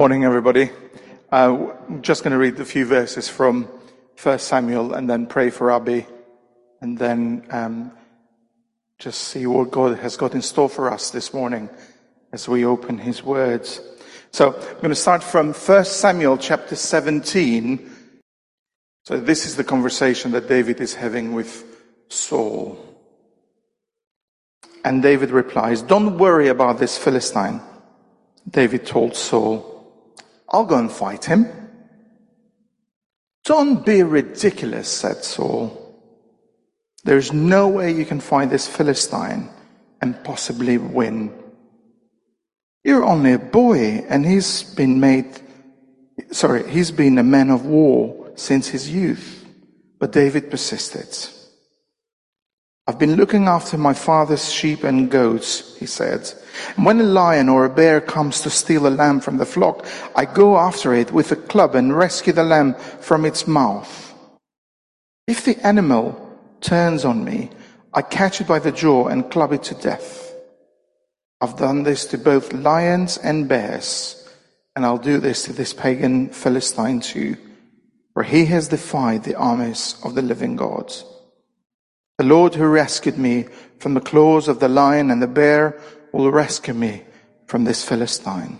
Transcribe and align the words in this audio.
Morning, 0.00 0.24
everybody. 0.24 0.70
Uh, 1.30 1.74
I'm 1.86 2.00
just 2.00 2.24
going 2.24 2.30
to 2.30 2.38
read 2.38 2.58
a 2.58 2.64
few 2.64 2.86
verses 2.86 3.28
from 3.28 3.64
1 4.22 4.38
Samuel 4.38 4.94
and 4.94 5.10
then 5.10 5.26
pray 5.26 5.50
for 5.50 5.70
Abby 5.70 6.06
and 6.80 6.96
then 6.96 7.44
um, 7.50 7.92
just 8.98 9.20
see 9.20 9.44
what 9.44 9.70
God 9.70 9.98
has 9.98 10.16
got 10.16 10.32
in 10.32 10.40
store 10.40 10.70
for 10.70 10.90
us 10.90 11.10
this 11.10 11.34
morning 11.34 11.68
as 12.32 12.48
we 12.48 12.64
open 12.64 12.96
his 12.96 13.22
words. 13.22 13.82
So 14.30 14.54
I'm 14.54 14.76
going 14.76 14.88
to 14.88 14.94
start 14.94 15.22
from 15.22 15.52
1 15.52 15.84
Samuel 15.84 16.38
chapter 16.38 16.76
17. 16.76 17.94
So 19.04 19.20
this 19.20 19.44
is 19.44 19.56
the 19.56 19.64
conversation 19.64 20.30
that 20.30 20.48
David 20.48 20.80
is 20.80 20.94
having 20.94 21.34
with 21.34 21.62
Saul. 22.08 22.82
And 24.82 25.02
David 25.02 25.30
replies, 25.30 25.82
Don't 25.82 26.16
worry 26.16 26.48
about 26.48 26.78
this 26.78 26.96
Philistine. 26.96 27.60
David 28.48 28.86
told 28.86 29.14
Saul, 29.14 29.70
I'll 30.50 30.64
go 30.64 30.78
and 30.78 30.90
fight 30.90 31.24
him. 31.24 31.46
Don't 33.44 33.84
be 33.84 34.02
ridiculous, 34.02 34.88
said 34.88 35.24
Saul. 35.24 35.76
There's 37.04 37.32
no 37.32 37.68
way 37.68 37.92
you 37.92 38.04
can 38.04 38.20
fight 38.20 38.50
this 38.50 38.68
Philistine 38.68 39.48
and 40.00 40.22
possibly 40.24 40.76
win. 40.78 41.32
You're 42.84 43.04
only 43.04 43.32
a 43.32 43.38
boy, 43.38 44.04
and 44.08 44.26
he's 44.26 44.62
been 44.62 45.00
made, 45.00 45.40
sorry, 46.30 46.68
he's 46.70 46.90
been 46.90 47.18
a 47.18 47.22
man 47.22 47.50
of 47.50 47.66
war 47.66 48.32
since 48.36 48.68
his 48.68 48.90
youth. 48.90 49.46
But 49.98 50.12
David 50.12 50.50
persisted. 50.50 51.39
I've 52.90 52.98
been 52.98 53.14
looking 53.14 53.46
after 53.46 53.78
my 53.78 53.92
father's 53.94 54.52
sheep 54.52 54.82
and 54.82 55.08
goats, 55.08 55.78
he 55.78 55.86
said. 55.86 56.28
And 56.76 56.84
when 56.84 57.00
a 57.00 57.04
lion 57.04 57.48
or 57.48 57.64
a 57.64 57.70
bear 57.70 58.00
comes 58.00 58.40
to 58.40 58.50
steal 58.50 58.88
a 58.88 58.90
lamb 58.90 59.20
from 59.20 59.36
the 59.36 59.46
flock, 59.46 59.86
I 60.16 60.24
go 60.24 60.58
after 60.58 60.92
it 60.92 61.12
with 61.12 61.30
a 61.30 61.36
club 61.36 61.76
and 61.76 61.96
rescue 61.96 62.32
the 62.32 62.42
lamb 62.42 62.74
from 62.74 63.24
its 63.24 63.46
mouth. 63.46 64.12
If 65.28 65.44
the 65.44 65.56
animal 65.64 66.36
turns 66.60 67.04
on 67.04 67.24
me, 67.24 67.50
I 67.94 68.02
catch 68.02 68.40
it 68.40 68.48
by 68.48 68.58
the 68.58 68.72
jaw 68.72 69.06
and 69.06 69.30
club 69.30 69.52
it 69.52 69.62
to 69.70 69.76
death. 69.76 70.34
I've 71.40 71.56
done 71.56 71.84
this 71.84 72.06
to 72.06 72.18
both 72.18 72.52
lions 72.52 73.18
and 73.18 73.48
bears, 73.48 74.28
and 74.74 74.84
I'll 74.84 74.98
do 74.98 75.18
this 75.18 75.44
to 75.44 75.52
this 75.52 75.72
pagan 75.72 76.30
Philistine 76.30 76.98
too, 76.98 77.36
for 78.14 78.24
he 78.24 78.46
has 78.46 78.66
defied 78.66 79.22
the 79.22 79.36
armies 79.36 79.94
of 80.02 80.16
the 80.16 80.22
living 80.22 80.56
God. 80.56 80.92
The 82.20 82.26
Lord 82.26 82.54
who 82.54 82.66
rescued 82.66 83.16
me 83.16 83.46
from 83.78 83.94
the 83.94 84.00
claws 84.02 84.46
of 84.46 84.60
the 84.60 84.68
lion 84.68 85.10
and 85.10 85.22
the 85.22 85.26
bear 85.26 85.80
will 86.12 86.30
rescue 86.30 86.74
me 86.74 87.04
from 87.46 87.64
this 87.64 87.82
Philistine. 87.82 88.58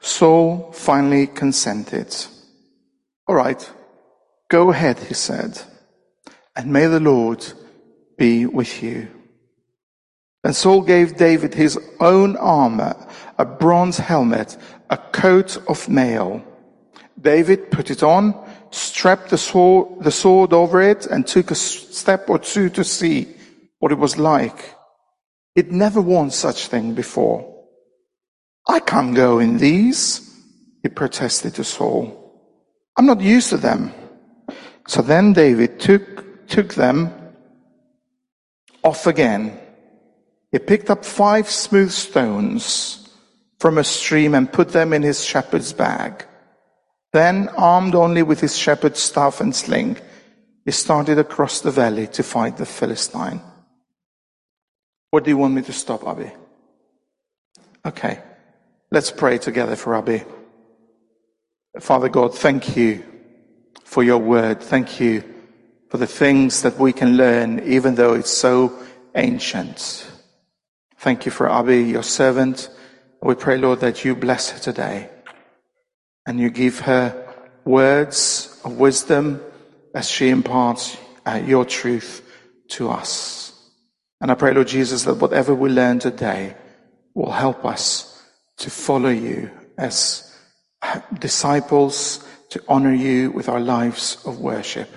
Saul 0.00 0.70
finally 0.72 1.26
consented. 1.26 2.14
All 3.26 3.34
right, 3.34 3.72
go 4.50 4.70
ahead, 4.70 4.98
he 4.98 5.14
said, 5.14 5.58
and 6.54 6.70
may 6.70 6.86
the 6.86 7.00
Lord 7.00 7.42
be 8.18 8.44
with 8.44 8.82
you. 8.82 9.08
And 10.44 10.54
Saul 10.54 10.82
gave 10.82 11.16
David 11.16 11.54
his 11.54 11.78
own 11.98 12.36
armor, 12.36 12.94
a 13.38 13.46
bronze 13.46 13.96
helmet, 13.96 14.58
a 14.90 14.98
coat 14.98 15.56
of 15.66 15.88
mail. 15.88 16.44
David 17.18 17.70
put 17.70 17.90
it 17.90 18.02
on, 18.02 18.34
strapped 18.74 19.30
the 19.30 19.38
sword, 19.38 20.02
the 20.02 20.10
sword 20.10 20.52
over 20.52 20.82
it, 20.82 21.06
and 21.06 21.26
took 21.26 21.50
a 21.50 21.54
step 21.54 22.28
or 22.28 22.38
two 22.38 22.68
to 22.70 22.84
see 22.84 23.28
what 23.78 23.92
it 23.92 23.98
was 23.98 24.18
like. 24.18 24.74
He'd 25.54 25.70
never 25.70 26.00
worn 26.00 26.30
such 26.30 26.66
thing 26.66 26.94
before. 26.94 27.50
I 28.66 28.80
can't 28.80 29.14
go 29.14 29.38
in 29.38 29.58
these, 29.58 30.34
he 30.82 30.88
protested 30.88 31.54
to 31.54 31.64
Saul. 31.64 32.20
I'm 32.96 33.06
not 33.06 33.20
used 33.20 33.50
to 33.50 33.56
them. 33.56 33.92
So 34.88 35.02
then 35.02 35.32
David 35.32 35.78
took, 35.80 36.46
took 36.48 36.74
them 36.74 37.12
off 38.82 39.06
again. 39.06 39.58
He 40.50 40.58
picked 40.58 40.90
up 40.90 41.04
five 41.04 41.50
smooth 41.50 41.90
stones 41.90 43.08
from 43.58 43.78
a 43.78 43.84
stream 43.84 44.34
and 44.34 44.52
put 44.52 44.70
them 44.70 44.92
in 44.92 45.02
his 45.02 45.24
shepherd's 45.24 45.72
bag. 45.72 46.26
Then, 47.14 47.48
armed 47.50 47.94
only 47.94 48.24
with 48.24 48.40
his 48.40 48.58
shepherd's 48.58 48.98
staff 48.98 49.40
and 49.40 49.54
sling, 49.54 49.98
he 50.64 50.72
started 50.72 51.16
across 51.16 51.60
the 51.60 51.70
valley 51.70 52.08
to 52.08 52.24
fight 52.24 52.56
the 52.56 52.66
Philistine. 52.66 53.40
What 55.12 55.22
do 55.22 55.30
you 55.30 55.36
want 55.36 55.54
me 55.54 55.62
to 55.62 55.72
stop, 55.72 56.04
Abby? 56.04 56.32
Okay. 57.86 58.18
Let's 58.90 59.12
pray 59.12 59.38
together 59.38 59.76
for 59.76 59.94
Abby. 59.94 60.24
Father 61.78 62.08
God, 62.08 62.36
thank 62.36 62.76
you 62.76 63.04
for 63.84 64.02
your 64.02 64.18
word. 64.18 64.60
Thank 64.60 64.98
you 64.98 65.22
for 65.90 65.98
the 65.98 66.08
things 66.08 66.62
that 66.62 66.80
we 66.80 66.92
can 66.92 67.16
learn, 67.16 67.60
even 67.60 67.94
though 67.94 68.14
it's 68.14 68.36
so 68.36 68.76
ancient. 69.14 70.04
Thank 70.98 71.26
you 71.26 71.30
for 71.30 71.48
Abby, 71.48 71.84
your 71.84 72.02
servant. 72.02 72.70
We 73.22 73.36
pray, 73.36 73.56
Lord, 73.56 73.78
that 73.80 74.04
you 74.04 74.16
bless 74.16 74.50
her 74.50 74.58
today 74.58 75.10
and 76.26 76.40
you 76.40 76.50
give 76.50 76.80
her 76.80 77.34
words 77.64 78.60
of 78.64 78.78
wisdom 78.78 79.40
as 79.94 80.08
she 80.08 80.28
imparts 80.28 80.96
uh, 81.26 81.40
your 81.44 81.64
truth 81.64 82.22
to 82.68 82.90
us. 82.90 83.52
And 84.20 84.30
I 84.30 84.34
pray, 84.34 84.52
Lord 84.54 84.68
Jesus, 84.68 85.04
that 85.04 85.14
whatever 85.14 85.54
we 85.54 85.70
learn 85.70 85.98
today 85.98 86.56
will 87.14 87.30
help 87.30 87.64
us 87.64 88.22
to 88.58 88.70
follow 88.70 89.10
you 89.10 89.50
as 89.76 90.36
disciples, 91.18 92.24
to 92.50 92.62
honor 92.68 92.94
you 92.94 93.30
with 93.30 93.48
our 93.48 93.60
lives 93.60 94.18
of 94.24 94.38
worship. 94.38 94.88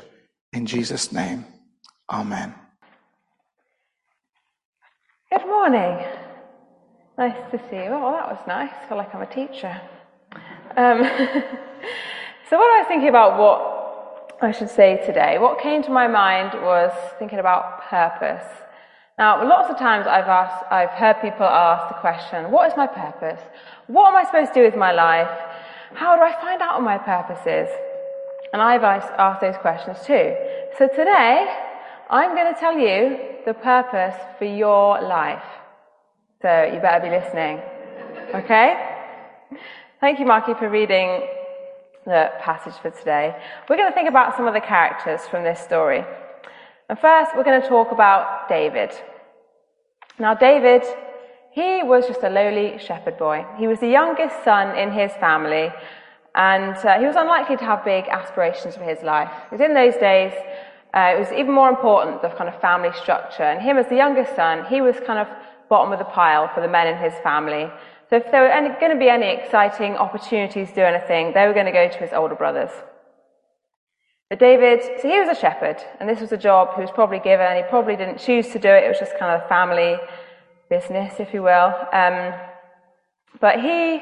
In 0.53 0.65
Jesus' 0.65 1.11
name, 1.11 1.45
Amen. 2.09 2.53
Good 5.29 5.45
morning. 5.45 6.05
Nice 7.17 7.51
to 7.51 7.57
see 7.69 7.75
you. 7.75 7.91
Oh, 7.91 8.13
that 8.13 8.29
was 8.29 8.39
nice. 8.47 8.71
I 8.71 8.87
feel 8.87 8.97
like 8.97 9.13
I'm 9.13 9.23
a 9.23 9.33
teacher. 9.33 9.81
Um, 10.77 11.01
so, 12.49 12.55
what 12.55 12.69
I 12.69 12.77
was 12.77 12.87
thinking 12.87 13.09
about 13.09 13.39
what 13.39 14.37
I 14.43 14.51
should 14.51 14.69
say 14.69 15.03
today, 15.07 15.39
what 15.39 15.59
came 15.59 15.81
to 15.81 15.89
my 15.89 16.07
mind 16.07 16.53
was 16.61 16.91
thinking 17.17 17.39
about 17.39 17.89
purpose. 17.89 18.45
Now, 19.17 19.43
lots 19.43 19.71
of 19.71 19.79
times 19.79 20.05
I've 20.05 20.27
asked, 20.27 20.71
I've 20.71 20.91
heard 20.91 21.19
people 21.19 21.47
ask 21.47 21.87
the 21.87 21.99
question, 21.99 22.51
what 22.51 22.71
is 22.71 22.77
my 22.77 22.85
purpose? 22.85 23.41
What 23.87 24.09
am 24.09 24.15
I 24.15 24.23
supposed 24.25 24.53
to 24.53 24.59
do 24.59 24.65
with 24.65 24.75
my 24.75 24.91
life? 24.91 25.31
How 25.95 26.15
do 26.15 26.21
I 26.21 26.33
find 26.39 26.61
out 26.61 26.75
what 26.75 26.83
my 26.83 26.99
purpose 26.99 27.41
is? 27.47 27.69
And 28.53 28.61
I've 28.61 28.83
asked 28.83 29.41
those 29.41 29.57
questions 29.57 29.97
too. 30.05 30.35
So 30.77 30.87
today, 30.87 31.51
I'm 32.11 32.35
going 32.35 32.53
to 32.53 32.59
tell 32.59 32.77
you 32.77 33.17
the 33.47 33.55
purpose 33.55 34.15
for 34.37 34.45
your 34.45 35.01
life. 35.01 35.43
So 36.43 36.69
you 36.71 36.79
better 36.79 37.03
be 37.03 37.09
listening. 37.09 37.61
Okay? 38.35 38.93
Thank 39.99 40.19
you, 40.19 40.27
Marky, 40.27 40.53
for 40.53 40.69
reading 40.69 41.27
the 42.05 42.29
passage 42.39 42.75
for 42.83 42.91
today. 42.91 43.35
We're 43.67 43.77
going 43.77 43.89
to 43.89 43.95
think 43.95 44.07
about 44.07 44.37
some 44.37 44.45
of 44.45 44.53
the 44.53 44.61
characters 44.61 45.21
from 45.27 45.43
this 45.43 45.59
story. 45.59 46.05
And 46.87 46.99
first, 46.99 47.31
we're 47.35 47.43
going 47.43 47.59
to 47.59 47.67
talk 47.67 47.91
about 47.91 48.47
David. 48.47 48.91
Now, 50.19 50.35
David, 50.35 50.83
he 51.51 51.81
was 51.81 52.05
just 52.05 52.21
a 52.21 52.29
lowly 52.29 52.77
shepherd 52.77 53.17
boy. 53.17 53.43
He 53.57 53.65
was 53.65 53.79
the 53.79 53.87
youngest 53.87 54.35
son 54.43 54.77
in 54.77 54.91
his 54.91 55.11
family, 55.13 55.73
and 56.35 56.77
uh, 56.77 56.99
he 56.99 57.07
was 57.07 57.15
unlikely 57.15 57.57
to 57.57 57.65
have 57.65 57.83
big 57.83 58.05
aspirations 58.07 58.75
for 58.75 58.83
his 58.83 59.01
life. 59.01 59.31
Because 59.49 59.65
in 59.65 59.73
those 59.73 59.95
days, 59.95 60.31
uh, 60.93 61.13
it 61.15 61.17
was 61.17 61.31
even 61.31 61.53
more 61.53 61.69
important, 61.69 62.21
the 62.21 62.29
kind 62.29 62.47
of 62.47 62.61
family 62.61 62.91
structure. 63.01 63.41
And 63.41 63.63
him, 63.63 63.77
as 63.77 63.87
the 63.87 63.95
youngest 63.95 64.35
son, 64.35 64.63
he 64.69 64.79
was 64.79 64.95
kind 65.07 65.17
of 65.17 65.27
bottom 65.69 65.91
of 65.91 65.97
the 65.97 66.05
pile 66.05 66.51
for 66.53 66.61
the 66.61 66.67
men 66.67 66.85
in 66.85 66.97
his 66.97 67.13
family. 67.23 67.71
So 68.09 68.15
if 68.15 68.31
there 68.31 68.43
were 68.43 68.79
going 68.79 68.93
to 68.93 68.99
be 68.99 69.09
any 69.09 69.27
exciting 69.27 69.97
opportunities 69.97 70.69
to 70.69 70.75
do 70.75 70.81
anything, 70.81 71.33
they 71.33 71.45
were 71.45 71.53
going 71.53 71.65
to 71.65 71.73
go 71.73 71.89
to 71.89 71.97
his 71.97 72.13
older 72.13 72.35
brothers. 72.35 72.71
But 74.29 74.39
David, 74.39 74.81
so 75.01 75.09
he 75.09 75.19
was 75.19 75.29
a 75.29 75.39
shepherd, 75.39 75.77
and 75.99 76.07
this 76.07 76.19
was 76.19 76.31
a 76.31 76.37
job 76.37 76.75
he 76.75 76.81
was 76.81 76.91
probably 76.91 77.19
given. 77.19 77.55
He 77.55 77.63
probably 77.69 77.95
didn't 77.95 78.19
choose 78.19 78.49
to 78.49 78.59
do 78.59 78.69
it. 78.69 78.83
It 78.83 78.89
was 78.89 78.99
just 78.99 79.17
kind 79.17 79.35
of 79.35 79.45
a 79.45 79.47
family 79.47 79.97
business, 80.69 81.19
if 81.19 81.33
you 81.33 81.43
will. 81.43 81.73
Um, 81.93 82.33
but 83.39 83.59
he 83.61 84.01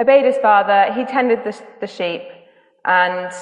obeyed 0.00 0.24
his 0.24 0.38
father. 0.38 0.92
He 0.92 1.04
tended 1.04 1.44
the, 1.44 1.60
the 1.80 1.86
sheep, 1.86 2.22
and 2.84 3.32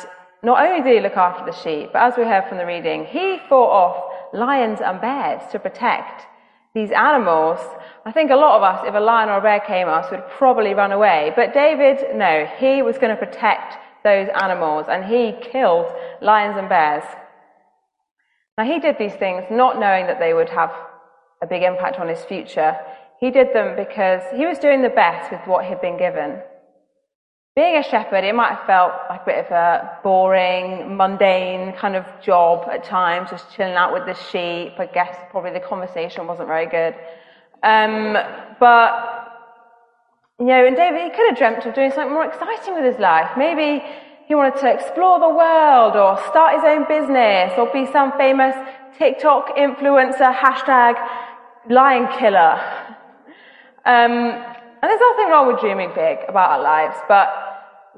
not 0.43 0.62
only 0.64 0.82
did 0.82 0.96
he 0.96 1.00
look 1.00 1.17
after 1.17 1.50
the 1.50 1.56
sheep, 1.56 1.90
but 1.93 2.02
as 2.02 2.14
we 2.17 2.25
heard 2.25 2.49
from 2.49 2.58
the 2.58 2.67
reading, 2.67 3.05
he 3.05 3.38
fought 3.49 3.70
off 3.70 4.35
lions 4.35 4.81
and 4.81 5.00
bears 5.00 5.43
to 5.52 5.58
protect 5.58 6.26
these 6.75 6.91
animals 6.91 7.61
I 8.09 8.12
think 8.12 8.31
a 8.31 8.37
lot 8.37 8.56
of 8.56 8.62
us, 8.62 8.87
if 8.88 8.94
a 8.94 9.00
lion 9.00 9.29
or 9.29 9.37
a 9.37 9.43
bear 9.43 9.61
came 9.61 9.87
at 9.87 10.05
us, 10.05 10.11
would 10.11 10.26
probably 10.38 10.73
run 10.73 10.93
away. 10.93 11.31
But 11.37 11.53
David, 11.53 12.17
no, 12.17 12.49
he 12.59 12.81
was 12.81 12.97
going 12.97 13.15
to 13.15 13.23
protect 13.23 13.76
those 14.03 14.29
animals 14.41 14.87
and 14.88 15.05
he 15.05 15.35
killed 15.53 15.93
lions 16.23 16.56
and 16.56 16.70
bears. 16.70 17.05
Now 18.56 18.65
he 18.65 18.79
did 18.79 18.97
these 18.99 19.12
things 19.12 19.44
not 19.50 19.79
knowing 19.79 20.06
that 20.06 20.19
they 20.19 20.32
would 20.32 20.49
have 20.49 20.73
a 21.43 21.47
big 21.47 21.62
impact 21.62 21.99
on 21.99 22.09
his 22.09 22.25
future. 22.25 22.79
He 23.21 23.31
did 23.31 23.53
them 23.53 23.76
because 23.76 24.23
he 24.35 24.47
was 24.47 24.59
doing 24.59 24.81
the 24.81 24.88
best 24.88 25.31
with 25.31 25.43
what 25.47 25.67
he'd 25.67 25.82
been 25.82 25.99
given. 25.99 26.41
Being 27.58 27.76
a 27.76 27.82
shepherd, 27.82 28.22
it 28.22 28.37
might 28.37 28.55
have 28.55 28.66
felt 28.66 28.93
like 29.10 29.22
a 29.22 29.25
bit 29.25 29.44
of 29.44 29.50
a 29.50 29.99
boring, 30.05 30.96
mundane 30.96 31.72
kind 31.72 31.96
of 31.96 32.05
job 32.22 32.69
at 32.70 32.84
times, 32.84 33.31
just 33.31 33.50
chilling 33.52 33.75
out 33.75 33.93
with 33.93 34.06
the 34.06 34.14
sheep. 34.31 34.78
I 34.78 34.87
guess 34.94 35.16
probably 35.32 35.50
the 35.50 35.58
conversation 35.58 36.28
wasn't 36.28 36.46
very 36.46 36.66
good. 36.66 36.94
Um, 37.64 38.16
but, 38.60 38.90
you 40.38 40.46
know, 40.46 40.64
and 40.69 40.76
David, 40.76 41.02
he 41.02 41.10
could 41.10 41.31
have 41.31 41.37
dreamt 41.37 41.66
of 41.66 41.75
doing 41.75 41.90
something 41.90 42.14
more 42.14 42.26
exciting 42.26 42.75
with 42.76 42.84
his 42.84 43.00
life. 43.00 43.31
Maybe 43.37 43.82
he 44.28 44.37
wanted 44.37 44.61
to 44.61 44.72
explore 44.72 45.19
the 45.19 45.28
world 45.28 45.96
or 45.96 46.16
start 46.31 46.54
his 46.54 46.64
own 46.64 46.87
business 46.87 47.50
or 47.58 47.66
be 47.72 47.90
some 47.90 48.12
famous 48.12 48.54
TikTok 48.99 49.56
influencer, 49.56 50.32
hashtag 50.32 50.94
lion 51.69 52.06
killer. 52.20 52.54
Um, 53.84 54.14
and 54.81 54.88
there's 54.88 55.00
nothing 55.00 55.28
wrong 55.28 55.49
with 55.49 55.58
dreaming 55.58 55.90
big 55.93 56.19
about 56.28 56.50
our 56.50 56.62
lives, 56.62 56.96
but 57.08 57.48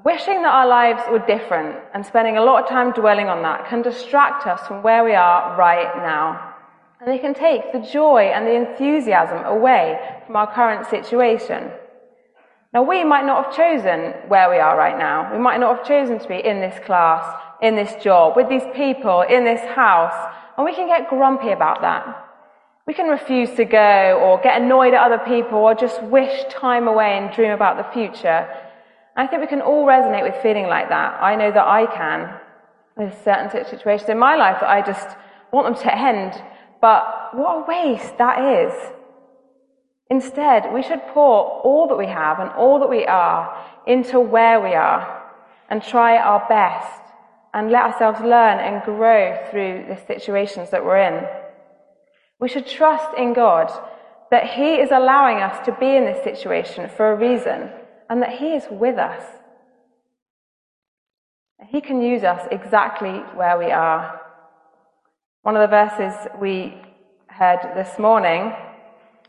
wishing 0.05 0.43
that 0.43 0.55
our 0.55 0.67
lives 0.67 1.03
were 1.11 1.19
different 1.19 1.77
and 1.95 2.05
spending 2.05 2.37
a 2.37 2.45
lot 2.45 2.63
of 2.63 2.69
time 2.69 2.93
dwelling 2.93 3.29
on 3.29 3.43
that 3.43 3.69
can 3.69 3.83
distract 3.83 4.47
us 4.47 4.67
from 4.67 4.83
where 4.83 5.05
we 5.05 5.15
are 5.15 5.57
right 5.57 5.97
now. 5.97 6.55
And 7.01 7.15
it 7.15 7.21
can 7.21 7.35
take 7.35 7.73
the 7.73 7.81
joy 7.81 8.25
and 8.25 8.47
the 8.47 8.55
enthusiasm 8.55 9.45
away 9.45 9.99
from 10.27 10.37
our 10.37 10.53
current 10.53 10.87
situation. 10.87 11.71
Now, 12.73 12.83
we 12.83 13.03
might 13.03 13.27
not 13.27 13.47
have 13.47 13.57
chosen 13.57 14.13
where 14.29 14.49
we 14.49 14.59
are 14.59 14.77
right 14.77 14.97
now. 14.97 15.33
We 15.33 15.39
might 15.39 15.59
not 15.59 15.79
have 15.79 15.87
chosen 15.87 16.19
to 16.21 16.29
be 16.29 16.37
in 16.37 16.61
this 16.61 16.79
class, 16.85 17.25
in 17.61 17.75
this 17.75 17.93
job, 18.03 18.37
with 18.37 18.49
these 18.49 18.63
people, 18.77 19.23
in 19.23 19.45
this 19.45 19.61
house, 19.75 20.35
and 20.57 20.65
we 20.65 20.75
can 20.75 20.87
get 20.87 21.09
grumpy 21.09 21.51
about 21.51 21.81
that. 21.81 22.29
We 22.87 22.95
can 22.95 23.09
refuse 23.09 23.51
to 23.57 23.65
go 23.65 24.21
or 24.23 24.41
get 24.41 24.61
annoyed 24.61 24.95
at 24.95 25.03
other 25.03 25.19
people 25.25 25.59
or 25.59 25.75
just 25.75 26.03
wish 26.05 26.45
time 26.51 26.87
away 26.87 27.19
and 27.19 27.35
dream 27.35 27.51
about 27.51 27.77
the 27.77 27.93
future. 27.93 28.49
I 29.21 29.27
think 29.27 29.43
we 29.43 29.49
can 29.49 29.61
all 29.61 29.85
resonate 29.85 30.23
with 30.23 30.43
feeling 30.43 30.67
like 30.67 30.89
that. 30.89 31.23
I 31.23 31.37
know 31.37 31.53
that 31.53 31.67
I 31.67 31.85
can 31.85 32.41
with 32.97 33.13
certain 33.23 33.51
situations 33.51 34.09
in 34.09 34.19
my 34.19 34.35
life 34.35 34.61
that 34.61 34.71
I 34.71 34.81
just 34.81 35.15
want 35.53 35.67
them 35.67 35.83
to 35.85 35.99
end. 36.11 36.43
But 36.81 37.03
what 37.35 37.59
a 37.59 37.67
waste 37.69 38.17
that 38.17 38.39
is. 38.65 38.73
Instead, 40.09 40.73
we 40.73 40.83
should 40.83 41.03
pour 41.09 41.61
all 41.61 41.87
that 41.89 41.99
we 41.99 42.07
have 42.07 42.41
and 42.41 42.49
all 42.53 42.81
that 42.81 42.89
we 42.89 43.05
are 43.05 43.43
into 43.87 44.19
where 44.19 44.59
we 44.59 44.73
are 44.73 45.23
and 45.69 45.83
try 45.83 46.17
our 46.17 46.43
best 46.49 47.03
and 47.53 47.71
let 47.71 47.83
ourselves 47.83 48.21
learn 48.21 48.59
and 48.59 48.83
grow 48.85 49.37
through 49.51 49.85
the 49.87 50.01
situations 50.07 50.71
that 50.71 50.83
we're 50.83 50.97
in. 50.97 51.27
We 52.41 52.49
should 52.49 52.67
trust 52.67 53.19
in 53.19 53.35
God 53.35 53.71
that 54.31 54.55
He 54.55 54.77
is 54.77 54.91
allowing 54.91 55.43
us 55.43 55.63
to 55.67 55.73
be 55.73 55.95
in 55.95 56.07
this 56.07 56.25
situation 56.25 56.89
for 56.97 57.13
a 57.13 57.17
reason 57.17 57.71
and 58.11 58.21
that 58.21 58.39
He 58.39 58.49
is 58.49 58.65
with 58.71 58.99
us. 58.99 59.23
He 61.69 61.81
can 61.81 62.03
use 62.03 62.25
us 62.25 62.47
exactly 62.51 63.21
where 63.35 63.57
we 63.57 63.71
are. 63.71 64.21
One 65.43 65.57
of 65.57 65.63
the 65.63 65.69
verses 65.69 66.29
we 66.41 66.75
heard 67.29 67.61
this 67.77 67.99
morning 67.99 68.53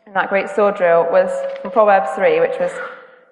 in 0.08 0.14
that 0.14 0.30
great 0.30 0.50
sword 0.50 0.76
drill 0.76 1.04
was 1.12 1.30
from 1.62 1.72
Proverbs 1.72 2.10
3, 2.16 2.40
which 2.40 2.60
was 2.60 2.72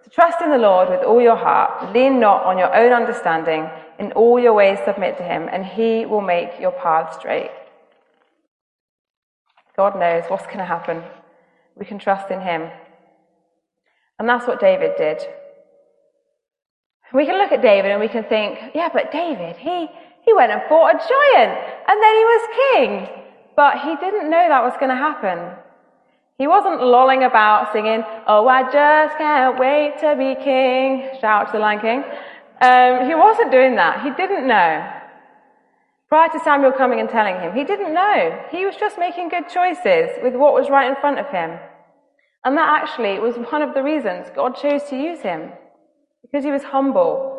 to 0.04 0.10
trust 0.12 0.42
in 0.42 0.51
the 0.51 0.57
Lord 0.57 0.90
with 0.90 1.01
all 1.01 1.19
your 1.19 1.36
heart, 1.36 1.94
lean 1.94 2.19
not 2.19 2.44
on 2.44 2.57
your 2.57 2.74
own 2.74 2.94
understanding, 2.94 3.68
in 3.98 4.12
all 4.13 4.40
your 4.40 4.54
ways 4.54 4.78
submit 4.86 5.18
to 5.18 5.24
Him, 5.24 5.50
and 5.52 5.66
He 5.66 6.06
will 6.06 6.22
make 6.22 6.60
your 6.60 6.72
path 6.72 7.18
straight. 7.19 7.52
God 9.75 10.00
knows 10.00 10.24
what's 10.28 10.45
going 10.45 10.60
to 10.60 10.66
happen. 10.66 11.02
We 11.75 11.86
can 11.86 12.00
trust 12.00 12.30
in 12.30 12.42
Him. 12.42 12.69
And 14.19 14.28
that's 14.28 14.45
what 14.45 14.60
David 14.60 14.92
did. 14.98 15.22
We 17.14 17.26
can 17.26 17.38
look 17.38 17.52
at 17.52 17.62
David 17.62 17.92
and 17.92 18.00
we 18.00 18.08
can 18.08 18.24
think, 18.24 18.60
yeah, 18.76 18.90
but 18.92 19.12
David, 19.12 19.56
he, 19.58 19.88
he 20.22 20.34
went 20.34 20.52
and 20.52 20.62
fought 20.70 20.94
a 20.94 20.98
giant 20.98 21.58
and 21.88 22.04
then 22.04 22.16
he 22.16 22.26
was 22.26 22.42
king. 22.62 23.10
But 23.56 23.80
he 23.80 23.96
didn't 23.96 24.30
know 24.30 24.48
that 24.48 24.64
was 24.64 24.74
going 24.80 24.90
to 24.90 24.96
happen. 24.96 25.58
He 26.38 26.48
wasn't 26.48 26.82
lolling 26.82 27.24
about 27.24 27.74
singing, 27.74 28.02
oh, 28.26 28.48
I 28.48 28.64
just 28.72 29.18
can't 29.18 29.60
wait 29.60 30.00
to 30.00 30.16
be 30.16 30.42
king. 30.42 31.10
Shout 31.20 31.42
out 31.42 31.46
to 31.48 31.54
the 31.54 31.60
Lion 31.60 31.82
King. 31.82 32.04
Um, 32.62 33.08
he 33.08 33.16
wasn't 33.16 33.52
doing 33.52 33.76
that. 33.76 34.04
He 34.04 34.12
didn't 34.12 34.48
know. 34.48 34.90
Prior 36.08 36.30
to 36.30 36.40
Samuel 36.40 36.72
coming 36.72 37.00
and 37.00 37.10
telling 37.10 37.36
him, 37.36 37.54
he 37.54 37.64
didn't 37.64 37.94
know. 37.94 38.42
He 38.52 38.66
was 38.66 38.76
just 38.78 38.98
making 38.98 39.30
good 39.30 39.50
choices 39.50 40.10
with 40.24 40.34
what 40.34 40.54
was 40.54 40.70
right 40.70 40.90
in 40.90 40.96
front 40.96 41.20
of 41.20 41.28
him. 41.28 41.60
And 42.46 42.58
that 42.58 42.82
actually 42.82 43.20
was 43.20 43.36
one 43.52 43.62
of 43.62 43.74
the 43.74 43.84
reasons 43.84 44.28
God 44.34 44.56
chose 44.56 44.84
to 44.90 44.96
use 44.96 45.20
him, 45.20 45.52
because 46.31 46.46
he 46.46 46.52
was 46.52 46.64
humble. 46.64 47.36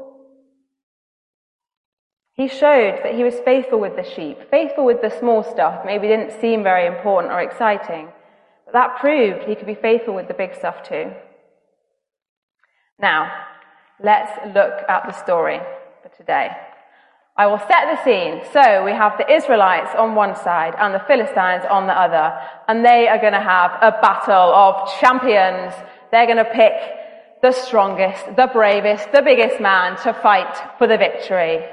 He 2.33 2.49
showed 2.49 3.01
that 3.05 3.15
he 3.15 3.23
was 3.23 3.35
faithful 3.45 3.79
with 3.79 3.97
the 3.97 4.03
sheep, 4.03 4.51
faithful 4.51 4.85
with 4.85 5.03
the 5.03 5.11
small 5.11 5.43
stuff, 5.45 5.85
maybe 5.85 6.09
didn't 6.09 6.41
seem 6.41 6.63
very 6.63 6.87
important 6.87 7.33
or 7.33 7.41
exciting, 7.41 8.09
but 8.65 8.73
that 8.73 8.99
proved 8.99 9.45
he 9.45 9.55
could 9.55 9.67
be 9.67 9.75
faithful 9.75 10.15
with 10.15 10.27
the 10.27 10.35
big 10.35 10.55
stuff 10.55 10.83
too. 10.83 11.13
Now, 12.99 13.31
let's 14.03 14.33
look 14.55 14.89
at 14.89 15.07
the 15.07 15.13
story 15.13 15.61
for 16.03 16.09
today. 16.17 16.51
I 17.37 17.47
will 17.47 17.59
set 17.59 17.89
the 17.89 18.05
scene. 18.05 18.43
So 18.53 18.85
we 18.85 18.93
have 18.93 19.17
the 19.17 19.33
Israelites 19.33 19.95
on 19.97 20.15
one 20.15 20.37
side 20.37 20.75
and 20.79 20.93
the 20.93 21.03
Philistines 21.07 21.65
on 21.71 21.87
the 21.87 21.99
other. 21.99 22.39
And 22.69 22.85
they 22.85 23.09
are 23.09 23.19
going 23.19 23.33
to 23.33 23.41
have 23.41 23.71
a 23.81 23.93
battle 24.03 24.53
of 24.53 24.91
champions. 25.01 25.73
They're 26.11 26.27
going 26.27 26.45
to 26.45 26.45
pick 26.45 27.00
the 27.43 27.53
strongest, 27.53 28.37
the 28.37 28.49
bravest, 28.53 29.13
the 29.13 29.23
biggest 29.23 29.61
man 29.61 29.97
to 30.03 30.13
fight 30.13 30.57
for 30.79 30.87
the 30.87 30.99
victory. 30.99 31.65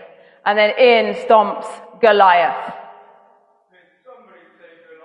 And 0.46 0.58
then 0.58 0.72
in 0.78 1.16
stomps 1.26 1.68
Goliath. 2.02 2.74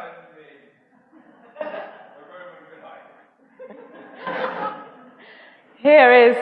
Here 5.79 6.29
is 6.29 6.37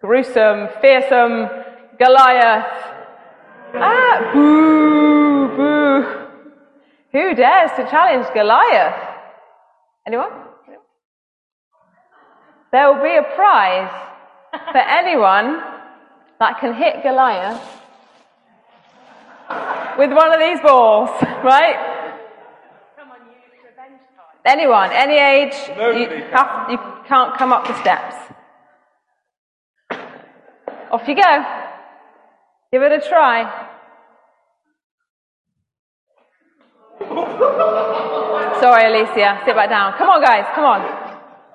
gruesome, 0.00 0.68
fearsome 0.80 1.48
Goliath. 1.98 2.66
Ah, 3.74 4.30
boo, 4.32 5.00
boo. 5.00 5.17
Who 7.12 7.34
dares 7.34 7.70
to 7.76 7.88
challenge 7.90 8.26
Goliath? 8.34 8.94
Anyone? 10.06 10.30
There 12.70 12.92
will 12.92 13.02
be 13.02 13.16
a 13.16 13.22
prize 13.34 13.90
for 14.72 14.78
anyone 14.78 15.62
that 16.38 16.60
can 16.60 16.74
hit 16.74 17.02
Goliath 17.02 17.60
with 19.98 20.12
one 20.12 20.32
of 20.32 20.38
these 20.38 20.60
balls, 20.60 21.10
right? 21.42 21.96
Anyone, 24.44 24.90
any 24.92 25.18
age, 25.18 25.54
you, 25.68 26.24
have, 26.32 26.70
you 26.70 26.78
can't 27.06 27.36
come 27.36 27.52
up 27.52 27.66
the 27.66 27.78
steps. 27.80 28.16
Off 30.90 31.06
you 31.06 31.16
go. 31.16 31.44
Give 32.72 32.82
it 32.82 32.92
a 32.92 33.00
try. 33.06 33.67
Sorry, 38.60 38.86
Alicia. 38.86 39.40
Sit 39.44 39.54
back 39.54 39.68
down. 39.70 39.92
Come 39.96 40.08
on, 40.10 40.22
guys. 40.22 40.44
Come 40.54 40.64
on. 40.64 40.82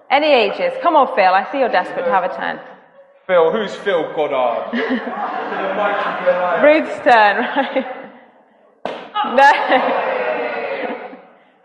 Any 0.09 0.27
ages. 0.27 0.71
Come 0.81 0.95
on, 0.95 1.07
Phil. 1.15 1.33
I 1.33 1.43
see 1.51 1.59
you're 1.59 1.69
desperate 1.69 2.05
to 2.05 2.11
have 2.11 2.23
a 2.23 2.29
turn. 2.35 2.59
Phil, 3.27 3.51
who's 3.51 3.75
Phil 3.75 4.03
Goddard? 4.15 4.71
Ruth's 6.63 6.95
turn, 7.03 7.37
right? 7.43 7.85
no. 9.35 9.51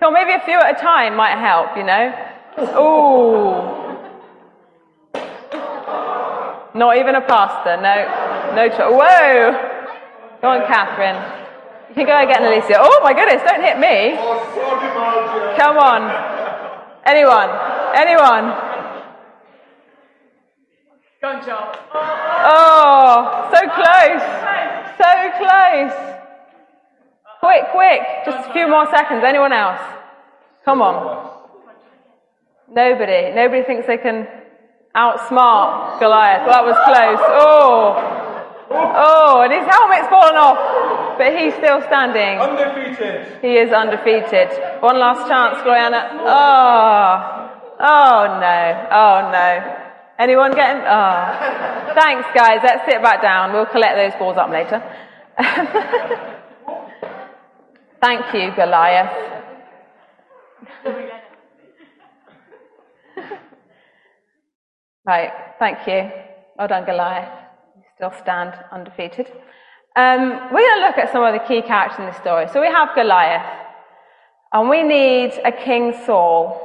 So 0.01 0.11
maybe 0.11 0.33
a 0.33 0.41
few 0.45 0.55
at 0.59 0.77
a 0.79 0.81
time 0.81 1.17
might 1.17 1.39
help, 1.39 1.77
you 1.77 1.85
know? 1.85 2.13
Ooh. 2.79 3.79
Not 6.79 6.97
even 6.97 7.15
a 7.17 7.21
pastor, 7.21 7.77
no. 7.77 8.55
No 8.55 8.69
cho- 8.69 8.93
Whoa! 8.93 9.53
Go 10.41 10.49
on, 10.49 10.67
Catherine. 10.67 11.38
You 11.89 11.95
can 11.95 12.07
go 12.07 12.21
again, 12.21 12.45
Alicia. 12.45 12.77
Oh 12.79 13.01
my 13.03 13.15
goodness, 13.15 13.43
don't 13.45 13.63
hit 13.63 13.79
me. 13.79 14.17
Come 15.57 15.79
on. 15.79 16.03
Anyone? 17.07 17.49
Anyone? 17.97 18.53
Go 21.21 21.29
on, 21.29 21.45
Joel. 21.45 21.73
Oh, 22.45 23.49
so 23.53 23.61
close. 23.75 24.23
So 24.99 25.11
close. 25.41 25.97
Quick, 27.41 27.65
quick. 27.73 28.01
Just 28.27 28.51
a 28.51 28.53
few 28.53 28.69
more 28.69 28.87
seconds. 28.95 29.25
Anyone 29.25 29.53
else? 29.53 29.81
Come 30.65 30.83
on. 30.83 31.31
Nobody. 32.71 33.33
Nobody 33.35 33.63
thinks 33.63 33.87
they 33.87 33.97
can 33.97 34.29
outsmart 34.95 35.99
Goliath. 36.01 36.47
Well, 36.47 36.53
that 36.53 36.65
was 36.65 36.77
close. 36.85 37.19
Oh. 37.23 38.18
Oh, 38.71 39.41
and 39.43 39.53
his 39.53 39.65
helmet's 39.65 40.09
fallen 40.09 40.37
off, 40.37 41.17
but 41.17 41.33
he's 41.37 41.55
still 41.55 41.81
standing. 41.83 42.39
Undefeated. 42.39 43.41
He 43.41 43.57
is 43.57 43.73
undefeated. 43.73 44.51
One 44.83 44.99
last 44.99 45.27
chance, 45.29 45.59
Gloriana. 45.65 46.11
Oh. 46.27 47.49
Oh 47.81 48.39
no, 48.41 48.89
oh 48.91 49.31
no. 49.33 49.77
Anyone 50.19 50.53
getting? 50.53 50.83
Oh. 50.83 51.95
Thanks, 51.95 52.29
guys. 52.35 52.61
Let's 52.63 52.85
sit 52.91 53.01
back 53.03 53.23
down. 53.23 53.53
We'll 53.53 53.67
collect 53.67 53.97
those 53.97 54.19
balls 54.19 54.37
up 54.37 54.51
later. 54.51 54.83
Thank 58.01 58.35
you, 58.35 58.53
Goliath. 58.55 59.11
right, 65.07 65.31
thank 65.59 65.79
you. 65.87 66.11
Well 66.57 66.69
done, 66.69 66.85
Goliath. 66.85 67.48
Still 67.99 68.13
stand 68.23 68.55
undefeated. 68.71 69.27
Um, 69.97 70.53
we're 70.53 70.63
going 70.63 70.81
to 70.81 70.87
look 70.87 70.99
at 70.99 71.11
some 71.11 71.25
of 71.25 71.33
the 71.33 71.45
key 71.49 71.63
characters 71.63 71.99
in 71.99 72.07
this 72.07 72.17
story. 72.19 72.47
So 72.53 72.61
we 72.61 72.69
have 72.69 72.95
Goliath, 72.95 73.45
and 74.53 74.69
we 74.69 74.85
need 74.85 75.33
a 75.45 75.51
King 75.51 75.93
Saul. 76.07 76.65